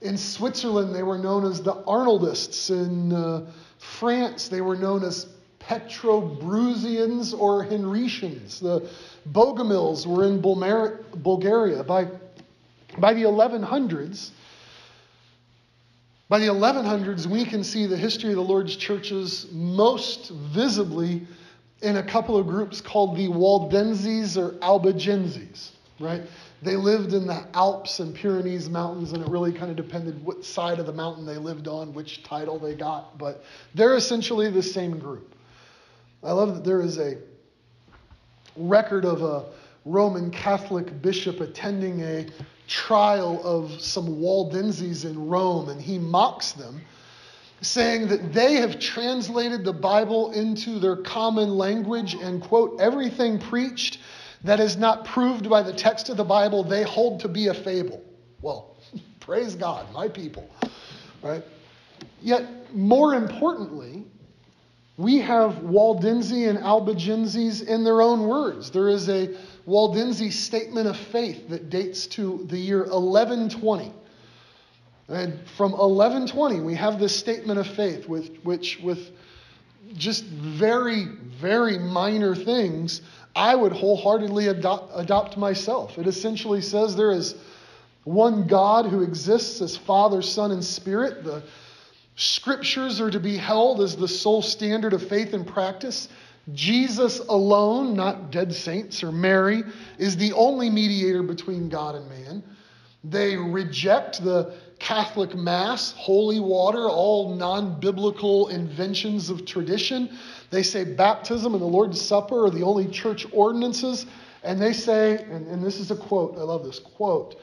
in 0.00 0.16
Switzerland, 0.16 0.94
they 0.94 1.02
were 1.02 1.18
known 1.18 1.44
as 1.44 1.62
the 1.62 1.74
Arnoldists. 1.74 2.70
In 2.70 3.12
uh, 3.12 3.50
France, 3.78 4.48
they 4.48 4.60
were 4.60 4.76
known 4.76 5.02
as 5.02 5.26
Petrobrusians 5.60 7.38
or 7.38 7.64
Henricians. 7.64 8.60
The 8.60 8.88
Bogomils 9.30 10.06
were 10.06 10.24
in 10.24 10.40
Bulgaria. 10.40 11.82
By, 11.82 12.06
by 12.98 13.12
the 13.12 13.22
1100s, 13.22 14.30
by 16.28 16.38
the 16.38 16.46
1100s, 16.46 17.26
we 17.26 17.44
can 17.44 17.64
see 17.64 17.86
the 17.86 17.96
history 17.96 18.30
of 18.30 18.36
the 18.36 18.42
Lord's 18.42 18.76
churches 18.76 19.46
most 19.50 20.30
visibly 20.30 21.26
in 21.80 21.96
a 21.96 22.02
couple 22.02 22.36
of 22.36 22.46
groups 22.46 22.80
called 22.80 23.16
the 23.16 23.28
Waldenses 23.28 24.36
or 24.36 24.52
Albigenses, 24.60 25.72
right? 26.00 26.22
They 26.60 26.74
lived 26.74 27.12
in 27.12 27.26
the 27.26 27.46
Alps 27.54 28.00
and 28.00 28.14
Pyrenees 28.14 28.68
mountains, 28.68 29.12
and 29.12 29.22
it 29.22 29.28
really 29.28 29.52
kind 29.52 29.70
of 29.70 29.76
depended 29.76 30.24
what 30.24 30.44
side 30.44 30.80
of 30.80 30.86
the 30.86 30.92
mountain 30.92 31.24
they 31.24 31.36
lived 31.36 31.68
on, 31.68 31.94
which 31.94 32.24
title 32.24 32.58
they 32.58 32.74
got, 32.74 33.16
but 33.16 33.44
they're 33.74 33.94
essentially 33.94 34.50
the 34.50 34.62
same 34.62 34.98
group. 34.98 35.34
I 36.24 36.32
love 36.32 36.54
that 36.56 36.64
there 36.64 36.80
is 36.80 36.98
a 36.98 37.16
record 38.56 39.04
of 39.04 39.22
a 39.22 39.44
Roman 39.84 40.30
Catholic 40.32 41.00
bishop 41.00 41.40
attending 41.40 42.00
a 42.02 42.26
trial 42.66 43.40
of 43.44 43.80
some 43.80 44.20
Waldenses 44.20 45.04
in 45.04 45.28
Rome, 45.28 45.68
and 45.68 45.80
he 45.80 45.96
mocks 45.98 46.52
them, 46.52 46.80
saying 47.60 48.08
that 48.08 48.32
they 48.32 48.54
have 48.54 48.80
translated 48.80 49.64
the 49.64 49.72
Bible 49.72 50.32
into 50.32 50.80
their 50.80 50.96
common 50.96 51.56
language 51.56 52.14
and, 52.14 52.42
quote, 52.42 52.80
everything 52.80 53.38
preached 53.38 53.98
that 54.44 54.60
is 54.60 54.76
not 54.76 55.04
proved 55.04 55.48
by 55.48 55.62
the 55.62 55.72
text 55.72 56.08
of 56.08 56.16
the 56.16 56.24
Bible, 56.24 56.62
they 56.62 56.82
hold 56.82 57.20
to 57.20 57.28
be 57.28 57.48
a 57.48 57.54
fable. 57.54 58.02
Well, 58.40 58.76
praise 59.20 59.54
God, 59.54 59.92
my 59.92 60.08
people. 60.08 60.48
Right? 61.22 61.42
Yet, 62.20 62.74
more 62.74 63.14
importantly, 63.14 64.04
we 64.96 65.18
have 65.18 65.62
Waldense 65.62 66.32
and 66.32 66.58
Albigenses 66.58 67.62
in 67.62 67.84
their 67.84 68.02
own 68.02 68.26
words. 68.26 68.70
There 68.70 68.88
is 68.88 69.08
a 69.08 69.36
Waldense 69.66 70.34
statement 70.34 70.88
of 70.88 70.96
faith 70.96 71.48
that 71.50 71.70
dates 71.70 72.06
to 72.08 72.44
the 72.48 72.58
year 72.58 72.80
1120. 72.80 73.92
And 75.08 75.38
from 75.56 75.72
1120, 75.72 76.60
we 76.60 76.74
have 76.74 76.98
this 76.98 77.16
statement 77.16 77.58
of 77.58 77.66
faith, 77.66 78.08
with, 78.08 78.36
which, 78.42 78.80
with 78.80 79.10
just 79.94 80.24
very, 80.24 81.04
very 81.40 81.78
minor 81.78 82.34
things, 82.34 83.02
I 83.34 83.54
would 83.54 83.72
wholeheartedly 83.72 84.48
adopt, 84.48 84.92
adopt 84.94 85.36
myself. 85.36 85.98
It 85.98 86.06
essentially 86.06 86.60
says 86.60 86.96
there 86.96 87.12
is 87.12 87.36
one 88.04 88.46
God 88.46 88.86
who 88.86 89.02
exists 89.02 89.60
as 89.60 89.76
Father, 89.76 90.22
Son, 90.22 90.50
and 90.50 90.64
Spirit. 90.64 91.24
The 91.24 91.42
scriptures 92.16 93.00
are 93.00 93.10
to 93.10 93.20
be 93.20 93.36
held 93.36 93.80
as 93.80 93.96
the 93.96 94.08
sole 94.08 94.42
standard 94.42 94.92
of 94.92 95.06
faith 95.06 95.34
and 95.34 95.46
practice. 95.46 96.08
Jesus 96.54 97.18
alone, 97.20 97.94
not 97.94 98.30
dead 98.30 98.54
saints 98.54 99.04
or 99.04 99.12
Mary, 99.12 99.62
is 99.98 100.16
the 100.16 100.32
only 100.32 100.70
mediator 100.70 101.22
between 101.22 101.68
God 101.68 101.94
and 101.94 102.08
man. 102.08 102.42
They 103.04 103.36
reject 103.36 104.24
the 104.24 104.54
Catholic 104.78 105.34
Mass, 105.34 105.92
holy 105.96 106.40
water, 106.40 106.88
all 106.88 107.34
non 107.34 107.78
biblical 107.80 108.48
inventions 108.48 109.30
of 109.30 109.44
tradition. 109.44 110.16
They 110.50 110.62
say 110.62 110.84
baptism 110.84 111.54
and 111.54 111.62
the 111.62 111.66
Lord's 111.66 112.00
Supper 112.00 112.46
are 112.46 112.50
the 112.50 112.62
only 112.62 112.88
church 112.88 113.26
ordinances. 113.32 114.06
And 114.42 114.60
they 114.60 114.72
say, 114.72 115.24
and, 115.30 115.46
and 115.48 115.62
this 115.62 115.80
is 115.80 115.90
a 115.90 115.96
quote, 115.96 116.36
I 116.38 116.42
love 116.42 116.64
this 116.64 116.78
quote, 116.78 117.40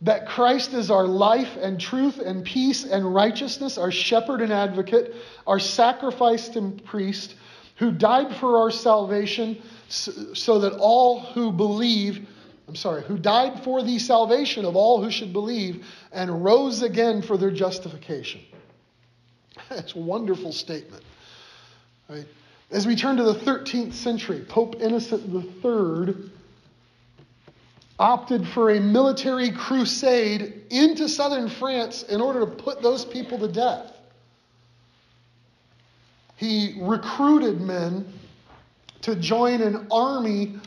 that 0.00 0.26
Christ 0.26 0.72
is 0.72 0.90
our 0.90 1.06
life 1.06 1.56
and 1.60 1.78
truth 1.78 2.18
and 2.18 2.44
peace 2.44 2.84
and 2.84 3.14
righteousness, 3.14 3.76
our 3.76 3.90
shepherd 3.90 4.40
and 4.40 4.52
advocate, 4.52 5.14
our 5.46 5.58
sacrificed 5.58 6.56
and 6.56 6.82
priest, 6.84 7.34
who 7.76 7.90
died 7.90 8.34
for 8.36 8.58
our 8.58 8.70
salvation, 8.70 9.60
so 9.88 10.58
that 10.60 10.72
all 10.74 11.20
who 11.20 11.50
believe, 11.50 12.28
I'm 12.70 12.76
sorry, 12.76 13.02
who 13.02 13.18
died 13.18 13.64
for 13.64 13.82
the 13.82 13.98
salvation 13.98 14.64
of 14.64 14.76
all 14.76 15.02
who 15.02 15.10
should 15.10 15.32
believe, 15.32 15.84
and 16.12 16.44
rose 16.44 16.82
again 16.82 17.20
for 17.20 17.36
their 17.36 17.50
justification. 17.50 18.42
That's 19.68 19.96
a 19.96 19.98
wonderful 19.98 20.52
statement. 20.52 21.02
Right? 22.08 22.26
As 22.70 22.86
we 22.86 22.94
turn 22.94 23.16
to 23.16 23.24
the 23.24 23.34
13th 23.34 23.92
century, 23.92 24.44
Pope 24.48 24.76
Innocent 24.80 25.34
III 25.34 26.30
opted 27.98 28.46
for 28.46 28.70
a 28.70 28.78
military 28.78 29.50
crusade 29.50 30.62
into 30.70 31.08
southern 31.08 31.48
France 31.48 32.04
in 32.04 32.20
order 32.20 32.38
to 32.38 32.46
put 32.46 32.82
those 32.82 33.04
people 33.04 33.36
to 33.40 33.48
death. 33.48 33.96
He 36.36 36.76
recruited 36.80 37.60
men 37.60 38.12
to 39.00 39.16
join 39.16 39.60
an 39.60 39.88
army 39.90 40.60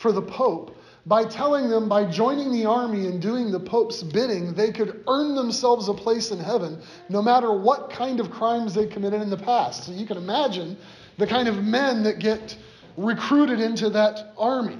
for 0.00 0.10
the 0.10 0.20
Pope 0.20 0.73
by 1.06 1.24
telling 1.24 1.68
them 1.68 1.88
by 1.88 2.04
joining 2.04 2.50
the 2.52 2.64
army 2.64 3.06
and 3.06 3.20
doing 3.20 3.50
the 3.50 3.60
Pope's 3.60 4.02
bidding, 4.02 4.54
they 4.54 4.72
could 4.72 5.04
earn 5.06 5.34
themselves 5.34 5.88
a 5.88 5.94
place 5.94 6.30
in 6.30 6.38
heaven 6.38 6.80
no 7.08 7.20
matter 7.20 7.52
what 7.52 7.90
kind 7.90 8.20
of 8.20 8.30
crimes 8.30 8.74
they 8.74 8.86
committed 8.86 9.20
in 9.20 9.28
the 9.28 9.36
past. 9.36 9.84
So 9.84 9.92
you 9.92 10.06
can 10.06 10.16
imagine 10.16 10.76
the 11.18 11.26
kind 11.26 11.46
of 11.46 11.62
men 11.62 12.02
that 12.04 12.18
get 12.18 12.56
recruited 12.96 13.60
into 13.60 13.90
that 13.90 14.32
army. 14.38 14.78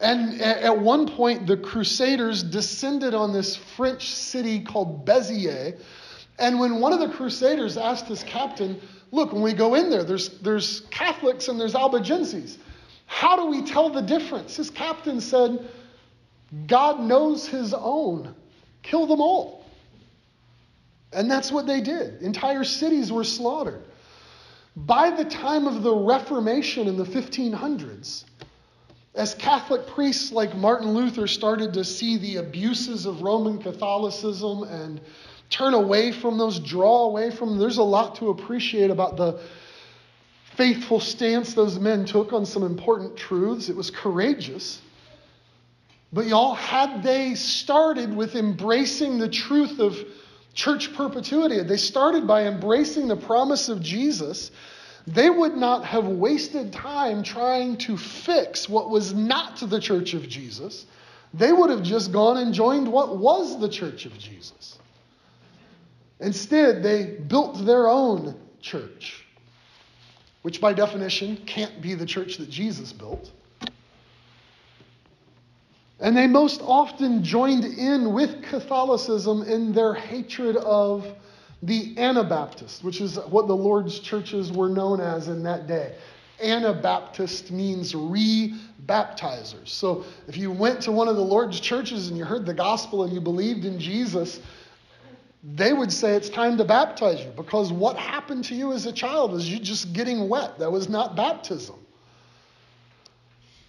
And 0.00 0.40
at 0.42 0.76
one 0.76 1.06
point, 1.06 1.46
the 1.46 1.56
Crusaders 1.56 2.42
descended 2.42 3.14
on 3.14 3.32
this 3.32 3.54
French 3.54 4.10
city 4.10 4.60
called 4.60 5.06
Béziers. 5.06 5.80
And 6.40 6.58
when 6.58 6.80
one 6.80 6.92
of 6.92 6.98
the 6.98 7.08
Crusaders 7.08 7.76
asked 7.76 8.06
his 8.06 8.24
captain, 8.24 8.80
Look, 9.12 9.32
when 9.32 9.42
we 9.42 9.52
go 9.52 9.74
in 9.74 9.90
there, 9.90 10.02
there's, 10.04 10.30
there's 10.40 10.80
Catholics 10.90 11.48
and 11.48 11.60
there's 11.60 11.74
Albigenses. 11.74 12.58
How 13.12 13.36
do 13.36 13.44
we 13.44 13.60
tell 13.60 13.90
the 13.90 14.00
difference? 14.00 14.56
His 14.56 14.70
captain 14.70 15.20
said, 15.20 15.68
God 16.66 16.98
knows 16.98 17.46
his 17.46 17.74
own. 17.74 18.34
Kill 18.82 19.06
them 19.06 19.20
all. 19.20 19.66
And 21.12 21.30
that's 21.30 21.52
what 21.52 21.66
they 21.66 21.82
did. 21.82 22.22
Entire 22.22 22.64
cities 22.64 23.12
were 23.12 23.22
slaughtered. 23.22 23.82
By 24.74 25.10
the 25.10 25.26
time 25.26 25.66
of 25.66 25.82
the 25.82 25.94
Reformation 25.94 26.88
in 26.88 26.96
the 26.96 27.04
1500s, 27.04 28.24
as 29.14 29.34
Catholic 29.34 29.86
priests 29.88 30.32
like 30.32 30.56
Martin 30.56 30.94
Luther 30.94 31.26
started 31.26 31.74
to 31.74 31.84
see 31.84 32.16
the 32.16 32.36
abuses 32.36 33.04
of 33.04 33.20
Roman 33.20 33.58
Catholicism 33.58 34.62
and 34.62 35.02
turn 35.50 35.74
away 35.74 36.12
from 36.12 36.38
those, 36.38 36.58
draw 36.58 37.04
away 37.04 37.30
from 37.30 37.50
them, 37.50 37.58
there's 37.58 37.76
a 37.76 37.82
lot 37.82 38.14
to 38.16 38.30
appreciate 38.30 38.90
about 38.90 39.18
the 39.18 39.38
faithful 40.56 41.00
stance 41.00 41.54
those 41.54 41.78
men 41.78 42.04
took 42.04 42.32
on 42.32 42.44
some 42.46 42.62
important 42.62 43.16
truths. 43.16 43.68
It 43.68 43.76
was 43.76 43.90
courageous. 43.90 44.80
But 46.12 46.26
y'all, 46.26 46.54
had 46.54 47.02
they 47.02 47.34
started 47.34 48.14
with 48.14 48.34
embracing 48.34 49.18
the 49.18 49.28
truth 49.28 49.80
of 49.80 49.96
church 50.52 50.92
perpetuity, 50.94 51.62
they 51.62 51.78
started 51.78 52.26
by 52.26 52.46
embracing 52.46 53.08
the 53.08 53.16
promise 53.16 53.70
of 53.70 53.80
Jesus, 53.80 54.50
they 55.06 55.30
would 55.30 55.56
not 55.56 55.84
have 55.84 56.06
wasted 56.06 56.72
time 56.72 57.22
trying 57.22 57.76
to 57.78 57.96
fix 57.96 58.68
what 58.68 58.90
was 58.90 59.14
not 59.14 59.56
the 59.56 59.80
church 59.80 60.12
of 60.14 60.28
Jesus. 60.28 60.86
They 61.34 61.50
would 61.50 61.70
have 61.70 61.82
just 61.82 62.12
gone 62.12 62.36
and 62.36 62.52
joined 62.52 62.90
what 62.90 63.16
was 63.16 63.58
the 63.58 63.68
church 63.68 64.04
of 64.04 64.16
Jesus. 64.18 64.78
Instead, 66.20 66.82
they 66.82 67.16
built 67.26 67.64
their 67.64 67.88
own 67.88 68.38
church, 68.60 69.21
which 70.42 70.60
by 70.60 70.72
definition 70.72 71.36
can't 71.46 71.80
be 71.80 71.94
the 71.94 72.06
church 72.06 72.36
that 72.36 72.50
Jesus 72.50 72.92
built. 72.92 73.30
And 76.00 76.16
they 76.16 76.26
most 76.26 76.60
often 76.62 77.22
joined 77.22 77.64
in 77.64 78.12
with 78.12 78.42
Catholicism 78.42 79.42
in 79.42 79.72
their 79.72 79.94
hatred 79.94 80.56
of 80.56 81.06
the 81.62 81.96
Anabaptists, 81.96 82.82
which 82.82 83.00
is 83.00 83.16
what 83.30 83.46
the 83.46 83.56
Lord's 83.56 84.00
churches 84.00 84.50
were 84.50 84.68
known 84.68 85.00
as 85.00 85.28
in 85.28 85.44
that 85.44 85.68
day. 85.68 85.94
Anabaptist 86.42 87.52
means 87.52 87.94
re 87.94 88.52
baptizers. 88.86 89.68
So 89.68 90.04
if 90.26 90.36
you 90.36 90.50
went 90.50 90.80
to 90.82 90.92
one 90.92 91.06
of 91.06 91.14
the 91.14 91.22
Lord's 91.22 91.60
churches 91.60 92.08
and 92.08 92.18
you 92.18 92.24
heard 92.24 92.46
the 92.46 92.54
gospel 92.54 93.04
and 93.04 93.12
you 93.12 93.20
believed 93.20 93.64
in 93.64 93.78
Jesus, 93.78 94.40
they 95.42 95.72
would 95.72 95.92
say 95.92 96.14
it's 96.14 96.28
time 96.28 96.56
to 96.58 96.64
baptize 96.64 97.20
you 97.24 97.30
because 97.30 97.72
what 97.72 97.96
happened 97.96 98.44
to 98.44 98.54
you 98.54 98.72
as 98.72 98.86
a 98.86 98.92
child 98.92 99.32
was 99.32 99.48
you 99.48 99.58
just 99.58 99.92
getting 99.92 100.28
wet. 100.28 100.58
That 100.58 100.70
was 100.70 100.88
not 100.88 101.16
baptism. 101.16 101.76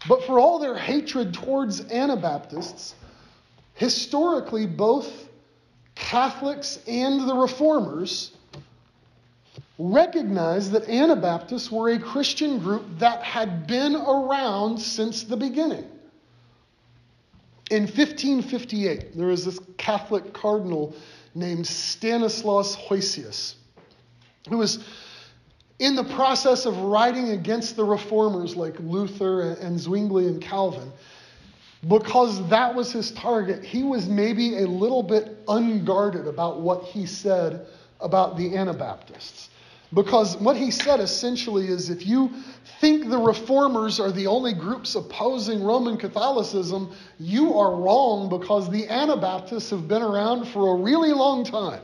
But 0.08 0.24
for 0.26 0.40
all 0.40 0.60
their 0.60 0.78
hatred 0.78 1.34
towards 1.34 1.90
Anabaptists, 1.92 2.94
historically, 3.74 4.68
both 4.68 5.30
Catholics 5.96 6.80
and 6.88 7.28
the 7.28 7.34
Reformers 7.34 8.32
recognized 9.80 10.72
that 10.74 10.88
Anabaptists 10.88 11.72
were 11.72 11.92
a 11.92 12.00
Christian 12.00 12.60
group 12.60 12.84
that 13.00 13.24
had 13.24 13.66
been 13.66 13.96
around 13.96 14.80
since 14.80 15.24
the 15.24 15.38
beginning. 15.38 15.86
In 17.72 17.84
1558, 17.84 19.18
there 19.18 19.28
was 19.28 19.46
this 19.46 19.60
Catholic 19.78 20.34
cardinal 20.34 20.94
named 21.36 21.66
Stanislaus 21.66 22.76
Hosius, 22.76 23.56
who 24.50 24.58
was 24.58 24.84
in 25.80 25.96
the 25.96 26.04
process 26.04 26.66
of 26.66 26.78
writing 26.78 27.30
against 27.30 27.76
the 27.76 27.84
reformers 27.84 28.56
like 28.56 28.76
Luther 28.80 29.54
and 29.54 29.80
Zwingli 29.80 30.28
and 30.28 30.42
Calvin 30.42 30.92
because 31.88 32.48
that 32.50 32.74
was 32.74 32.92
his 32.92 33.12
target, 33.12 33.64
he 33.64 33.84
was 33.84 34.08
maybe 34.08 34.60
a 34.60 34.68
little 34.68 35.04
bit 35.04 35.38
unguarded 35.48 36.28
about 36.28 36.62
what 36.62 36.84
he 36.84 37.06
said 37.06 37.66
about 38.00 38.38
the 38.38 38.56
Anabaptists. 38.56 39.50
Because 39.94 40.38
what 40.38 40.56
he 40.56 40.72
said 40.72 41.00
essentially 41.00 41.68
is 41.68 41.90
if 41.90 42.06
you 42.06 42.32
think 42.80 43.10
the 43.10 43.18
reformers 43.18 44.00
are 44.00 44.12
the 44.12 44.28
only 44.28 44.54
groups 44.54 44.96
opposing 44.96 45.64
Roman 45.64 45.98
Catholicism, 45.98 46.96
you 47.20 47.58
are 47.58 47.76
wrong 47.76 48.30
because 48.30 48.70
the 48.70 48.88
Anabaptists 48.88 49.70
have 49.70 49.88
been 49.88 50.02
around 50.02 50.46
for 50.46 50.76
a 50.76 50.82
really 50.82 51.12
long 51.12 51.44
time. 51.44 51.82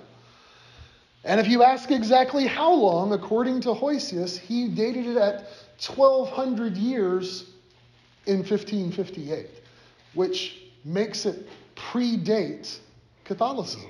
And 1.24 1.40
if 1.40 1.48
you 1.48 1.64
ask 1.64 1.92
exactly 1.92 2.48
how 2.48 2.74
long, 2.74 3.14
according 3.14 3.62
to 3.62 3.74
Hosius, 3.74 4.38
he 4.38 4.70
dated 4.70 5.06
it 5.06 5.18
at 5.18 5.50
1200 5.78 6.78
years 6.78 7.52
in 8.26 8.38
1558 8.38 9.48
which 10.14 10.64
makes 10.86 11.26
it 11.26 11.48
predate 11.76 12.80
Catholicism. 13.24 13.90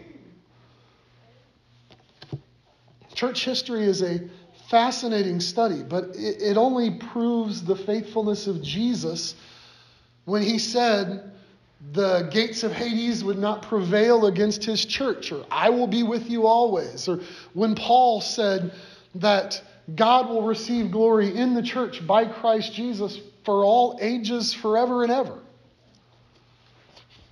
Church 3.19 3.43
history 3.43 3.83
is 3.83 4.01
a 4.01 4.21
fascinating 4.69 5.41
study, 5.41 5.83
but 5.83 6.05
it, 6.15 6.41
it 6.41 6.55
only 6.55 6.91
proves 6.91 7.61
the 7.61 7.75
faithfulness 7.75 8.47
of 8.47 8.61
Jesus 8.63 9.35
when 10.23 10.41
he 10.41 10.57
said, 10.57 11.29
the 11.91 12.29
gates 12.31 12.63
of 12.63 12.71
Hades 12.71 13.21
would 13.25 13.37
not 13.37 13.63
prevail 13.63 14.27
against 14.27 14.63
his 14.63 14.85
church, 14.85 15.33
or 15.33 15.45
I 15.51 15.69
will 15.69 15.85
be 15.85 16.01
with 16.01 16.29
you 16.29 16.47
always. 16.47 17.09
Or 17.09 17.19
when 17.53 17.75
Paul 17.75 18.21
said 18.21 18.71
that 19.15 19.61
God 19.95 20.29
will 20.29 20.43
receive 20.43 20.89
glory 20.89 21.35
in 21.35 21.53
the 21.53 21.61
church 21.61 22.07
by 22.07 22.23
Christ 22.23 22.71
Jesus 22.71 23.19
for 23.43 23.65
all 23.65 23.99
ages, 24.01 24.53
forever 24.53 25.03
and 25.03 25.11
ever. 25.11 25.39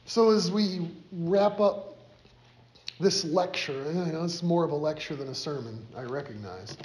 So, 0.06 0.32
as 0.32 0.52
we 0.52 0.92
wrap 1.14 1.62
up 1.62 1.97
this 3.00 3.24
lecture. 3.26 3.92
You 3.92 4.12
know, 4.12 4.24
it's 4.24 4.44
more 4.44 4.64
of 4.64 4.72
a 4.72 4.76
lecture 4.76 5.16
than 5.16 5.30
a 5.30 5.36
sermon, 5.36 5.86
I 5.96 6.04
recognize. 6.04 6.78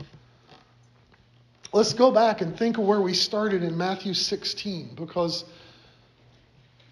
Let's 1.73 1.95
go 1.95 2.11
back 2.11 2.43
and 2.43 2.57
think 2.57 2.77
of 2.79 2.85
where 2.85 3.01
we 3.01 3.15
started 3.15 3.63
in 3.63 3.77
Matthew 3.77 4.13
16, 4.13 4.95
because 4.95 5.45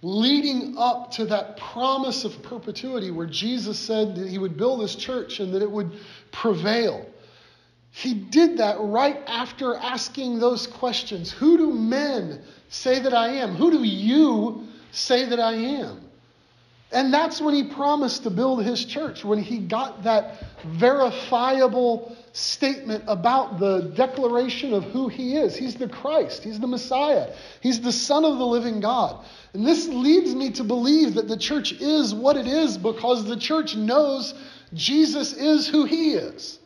leading 0.03 0.75
up 0.79 1.11
to 1.13 1.27
that 1.27 1.59
promise 1.59 2.25
of 2.25 2.43
perpetuity 2.43 3.11
where 3.11 3.27
Jesus 3.27 3.79
said 3.79 4.17
that 4.17 4.29
he 4.29 4.39
would 4.39 4.57
build 4.57 4.81
his 4.81 4.97
church 4.97 5.41
and 5.41 5.53
that 5.55 5.61
it 5.61 5.71
would 5.71 5.93
prevail. 6.33 7.07
He 7.91 8.15
did 8.15 8.57
that 8.59 8.77
right 8.81 9.21
after 9.27 9.75
asking 9.75 10.39
those 10.39 10.67
questions 10.67 11.31
Who 11.31 11.59
do 11.59 11.73
men 11.73 12.41
say 12.69 13.01
that 13.01 13.13
I 13.13 13.29
am? 13.29 13.55
Who 13.57 13.71
do 13.71 13.83
you 13.83 14.67
say 14.93 15.27
that 15.27 15.41
I 15.41 15.55
am? 15.55 16.10
And 16.93 17.15
that's 17.15 17.41
when 17.41 17.55
he 17.55 17.65
promised 17.65 18.25
to 18.25 18.31
build 18.31 18.65
his 18.65 18.85
church, 18.85 19.25
when 19.25 19.41
he 19.41 19.59
got 19.59 20.03
that 20.03 20.43
verifiable 20.65 22.17
statement 22.33 23.05
about 23.07 23.61
the 23.61 23.93
declaration 23.95 24.75
of 24.75 24.85
who 24.85 25.09
he 25.09 25.37
is. 25.37 25.55
He's 25.55 25.77
the 25.77 25.89
Christ, 25.89 26.43
he's 26.43 26.59
the 26.59 26.67
Messiah, 26.67 27.33
he's 27.61 27.81
the 27.81 27.93
Son 27.93 28.25
of 28.25 28.39
the 28.39 28.47
living 28.47 28.81
God. 28.81 29.25
And 29.53 29.65
this 29.65 29.87
leads 29.87 30.35
me 30.35 30.51
to 30.53 30.65
believe 30.65 31.15
that 31.15 31.29
the 31.29 31.37
church 31.37 31.73
is 31.73 32.13
what 32.13 32.37
it 32.37 32.49
is 32.49 32.77
because 32.77 33.25
the 33.25 33.37
church 33.37 33.77
knows 33.77 34.35
Jesus 34.75 35.33
is 35.33 35.69
who 35.69 35.85
he 35.85 36.15
is. 36.15 36.59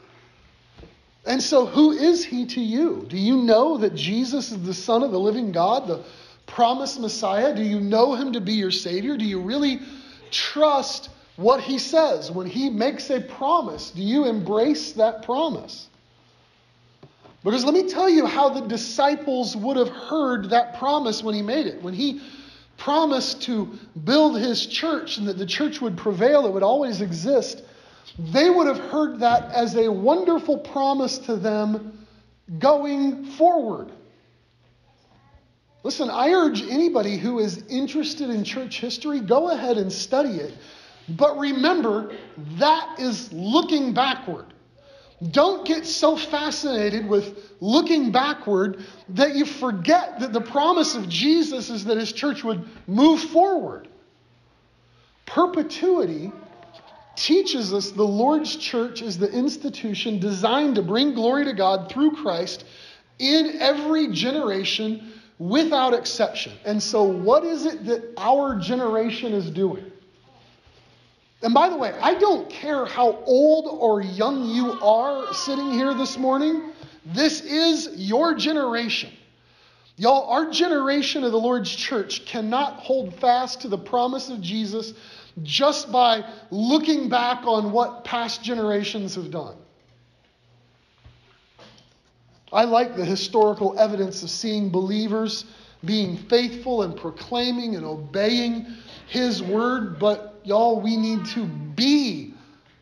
And 1.26 1.42
so, 1.42 1.64
who 1.64 1.92
is 1.92 2.24
he 2.24 2.44
to 2.46 2.60
you? 2.60 3.06
Do 3.08 3.16
you 3.16 3.38
know 3.38 3.78
that 3.78 3.94
Jesus 3.94 4.52
is 4.52 4.62
the 4.62 4.74
Son 4.74 5.02
of 5.02 5.10
the 5.10 5.20
living 5.20 5.52
God, 5.52 5.86
the 5.86 6.04
promised 6.46 7.00
Messiah? 7.00 7.54
Do 7.54 7.62
you 7.62 7.80
know 7.80 8.14
him 8.14 8.34
to 8.34 8.40
be 8.40 8.52
your 8.52 8.70
Savior? 8.70 9.16
Do 9.16 9.24
you 9.24 9.40
really 9.40 9.80
trust 10.34 11.08
what 11.36 11.60
he 11.60 11.78
says 11.78 12.30
when 12.30 12.46
he 12.46 12.68
makes 12.68 13.08
a 13.10 13.20
promise? 13.20 13.90
Do 13.90 14.02
you 14.02 14.26
embrace 14.26 14.92
that 14.92 15.22
promise? 15.22 15.88
Because 17.42 17.64
let 17.64 17.74
me 17.74 17.88
tell 17.88 18.08
you 18.08 18.26
how 18.26 18.48
the 18.48 18.66
disciples 18.66 19.56
would 19.56 19.76
have 19.76 19.90
heard 19.90 20.50
that 20.50 20.78
promise 20.78 21.22
when 21.22 21.34
he 21.34 21.42
made 21.42 21.66
it. 21.66 21.82
When 21.82 21.94
he 21.94 22.22
promised 22.78 23.42
to 23.42 23.78
build 24.04 24.38
his 24.38 24.66
church 24.66 25.18
and 25.18 25.28
that 25.28 25.38
the 25.38 25.46
church 25.46 25.80
would 25.80 25.96
prevail, 25.96 26.46
it 26.46 26.52
would 26.52 26.62
always 26.62 27.00
exist, 27.00 27.62
they 28.18 28.48
would 28.48 28.66
have 28.66 28.78
heard 28.78 29.20
that 29.20 29.50
as 29.52 29.76
a 29.76 29.90
wonderful 29.90 30.58
promise 30.58 31.18
to 31.18 31.36
them 31.36 32.06
going 32.58 33.24
forward. 33.24 33.92
Listen, 35.84 36.08
I 36.08 36.30
urge 36.32 36.62
anybody 36.62 37.18
who 37.18 37.40
is 37.40 37.62
interested 37.68 38.30
in 38.30 38.42
church 38.42 38.80
history, 38.80 39.20
go 39.20 39.50
ahead 39.50 39.76
and 39.76 39.92
study 39.92 40.36
it. 40.36 40.54
But 41.10 41.36
remember, 41.38 42.16
that 42.58 42.96
is 42.98 43.30
looking 43.32 43.92
backward. 43.92 44.46
Don't 45.30 45.66
get 45.66 45.84
so 45.84 46.16
fascinated 46.16 47.06
with 47.06 47.52
looking 47.60 48.10
backward 48.10 48.82
that 49.10 49.34
you 49.36 49.44
forget 49.44 50.20
that 50.20 50.32
the 50.32 50.40
promise 50.40 50.94
of 50.94 51.06
Jesus 51.08 51.68
is 51.68 51.84
that 51.84 51.98
his 51.98 52.12
church 52.12 52.42
would 52.42 52.66
move 52.86 53.20
forward. 53.20 53.88
Perpetuity 55.26 56.32
teaches 57.14 57.74
us 57.74 57.90
the 57.90 58.02
Lord's 58.02 58.56
church 58.56 59.02
is 59.02 59.18
the 59.18 59.30
institution 59.30 60.18
designed 60.18 60.76
to 60.76 60.82
bring 60.82 61.14
glory 61.14 61.44
to 61.44 61.52
God 61.52 61.90
through 61.90 62.12
Christ 62.12 62.64
in 63.18 63.58
every 63.60 64.08
generation 64.08 65.12
without 65.44 65.92
exception. 65.92 66.52
And 66.64 66.82
so, 66.82 67.02
what 67.02 67.44
is 67.44 67.66
it 67.66 67.84
that 67.84 68.14
our 68.16 68.58
generation 68.58 69.34
is 69.34 69.50
doing? 69.50 69.92
And 71.42 71.52
by 71.52 71.68
the 71.68 71.76
way, 71.76 71.92
I 72.00 72.14
don't 72.14 72.48
care 72.48 72.86
how 72.86 73.22
old 73.26 73.66
or 73.78 74.00
young 74.00 74.48
you 74.48 74.72
are 74.80 75.34
sitting 75.34 75.70
here 75.70 75.92
this 75.92 76.16
morning, 76.16 76.72
this 77.04 77.42
is 77.42 77.90
your 77.96 78.34
generation. 78.34 79.12
Y'all, 79.96 80.30
our 80.30 80.50
generation 80.50 81.22
of 81.22 81.32
the 81.32 81.38
Lord's 81.38 81.70
church 81.70 82.24
cannot 82.24 82.78
hold 82.78 83.14
fast 83.14 83.60
to 83.60 83.68
the 83.68 83.78
promise 83.78 84.30
of 84.30 84.40
Jesus 84.40 84.94
just 85.42 85.92
by 85.92 86.24
looking 86.50 87.10
back 87.10 87.44
on 87.44 87.70
what 87.70 88.04
past 88.04 88.42
generations 88.42 89.14
have 89.14 89.30
done. 89.30 89.56
I 92.54 92.64
like 92.64 92.96
the 92.96 93.04
historical 93.04 93.78
evidence 93.78 94.22
of 94.22 94.30
seeing 94.30 94.70
believers 94.70 95.44
being 95.84 96.16
faithful 96.16 96.82
and 96.82 96.96
proclaiming 96.96 97.74
and 97.76 97.84
obeying 97.84 98.66
His 99.08 99.42
word, 99.42 99.98
but 99.98 100.40
y'all, 100.44 100.80
we 100.80 100.96
need 100.96 101.26
to 101.26 101.44
be 101.44 102.32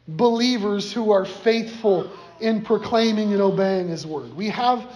believers 0.09 0.93
who 0.93 1.11
are 1.11 1.25
faithful 1.25 2.11
in 2.41 2.63
proclaiming 2.63 3.33
and 3.33 3.41
obeying 3.41 3.89
His 3.89 4.07
word. 4.07 4.35
We 4.35 4.49
have 4.51 4.93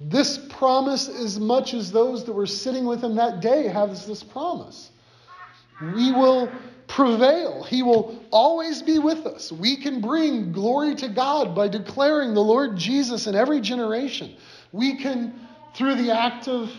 this 0.00 0.38
promise 0.48 1.08
as 1.08 1.38
much 1.38 1.74
as 1.74 1.92
those 1.92 2.24
that 2.24 2.32
were 2.32 2.46
sitting 2.46 2.84
with 2.84 3.02
Him 3.02 3.16
that 3.16 3.40
day 3.40 3.66
have 3.68 3.90
this 4.06 4.22
promise. 4.22 4.90
We 5.94 6.12
will 6.12 6.50
prevail. 6.90 7.62
He 7.62 7.82
will 7.82 8.20
always 8.32 8.82
be 8.82 8.98
with 8.98 9.24
us. 9.24 9.52
We 9.52 9.76
can 9.76 10.00
bring 10.00 10.52
glory 10.52 10.96
to 10.96 11.08
God 11.08 11.54
by 11.54 11.68
declaring 11.68 12.34
the 12.34 12.42
Lord 12.42 12.76
Jesus 12.76 13.28
in 13.28 13.36
every 13.36 13.60
generation. 13.60 14.36
We 14.72 14.96
can, 14.96 15.34
through 15.74 15.94
the 15.94 16.10
act 16.10 16.48
of 16.48 16.70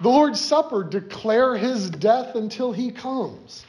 the 0.00 0.08
Lord's 0.08 0.40
Supper, 0.40 0.82
declare 0.82 1.56
his 1.56 1.90
death 1.90 2.36
until 2.36 2.72
he 2.72 2.90
comes. 2.90 3.66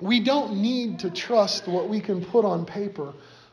We 0.00 0.20
don't 0.20 0.60
need 0.60 1.00
to 1.00 1.10
trust 1.10 1.68
what 1.68 1.88
we 1.88 2.00
can 2.00 2.24
put 2.24 2.44
on 2.44 2.64
paper. 2.64 3.12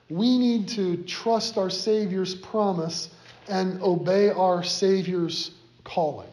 We 0.10 0.38
need 0.38 0.70
to 0.70 1.04
trust 1.04 1.58
our 1.58 1.70
Savior's 1.70 2.34
promise 2.36 3.10
and 3.50 3.82
obey 3.82 4.30
our 4.30 4.64
Savior's 4.64 5.52
calling. 5.84 6.33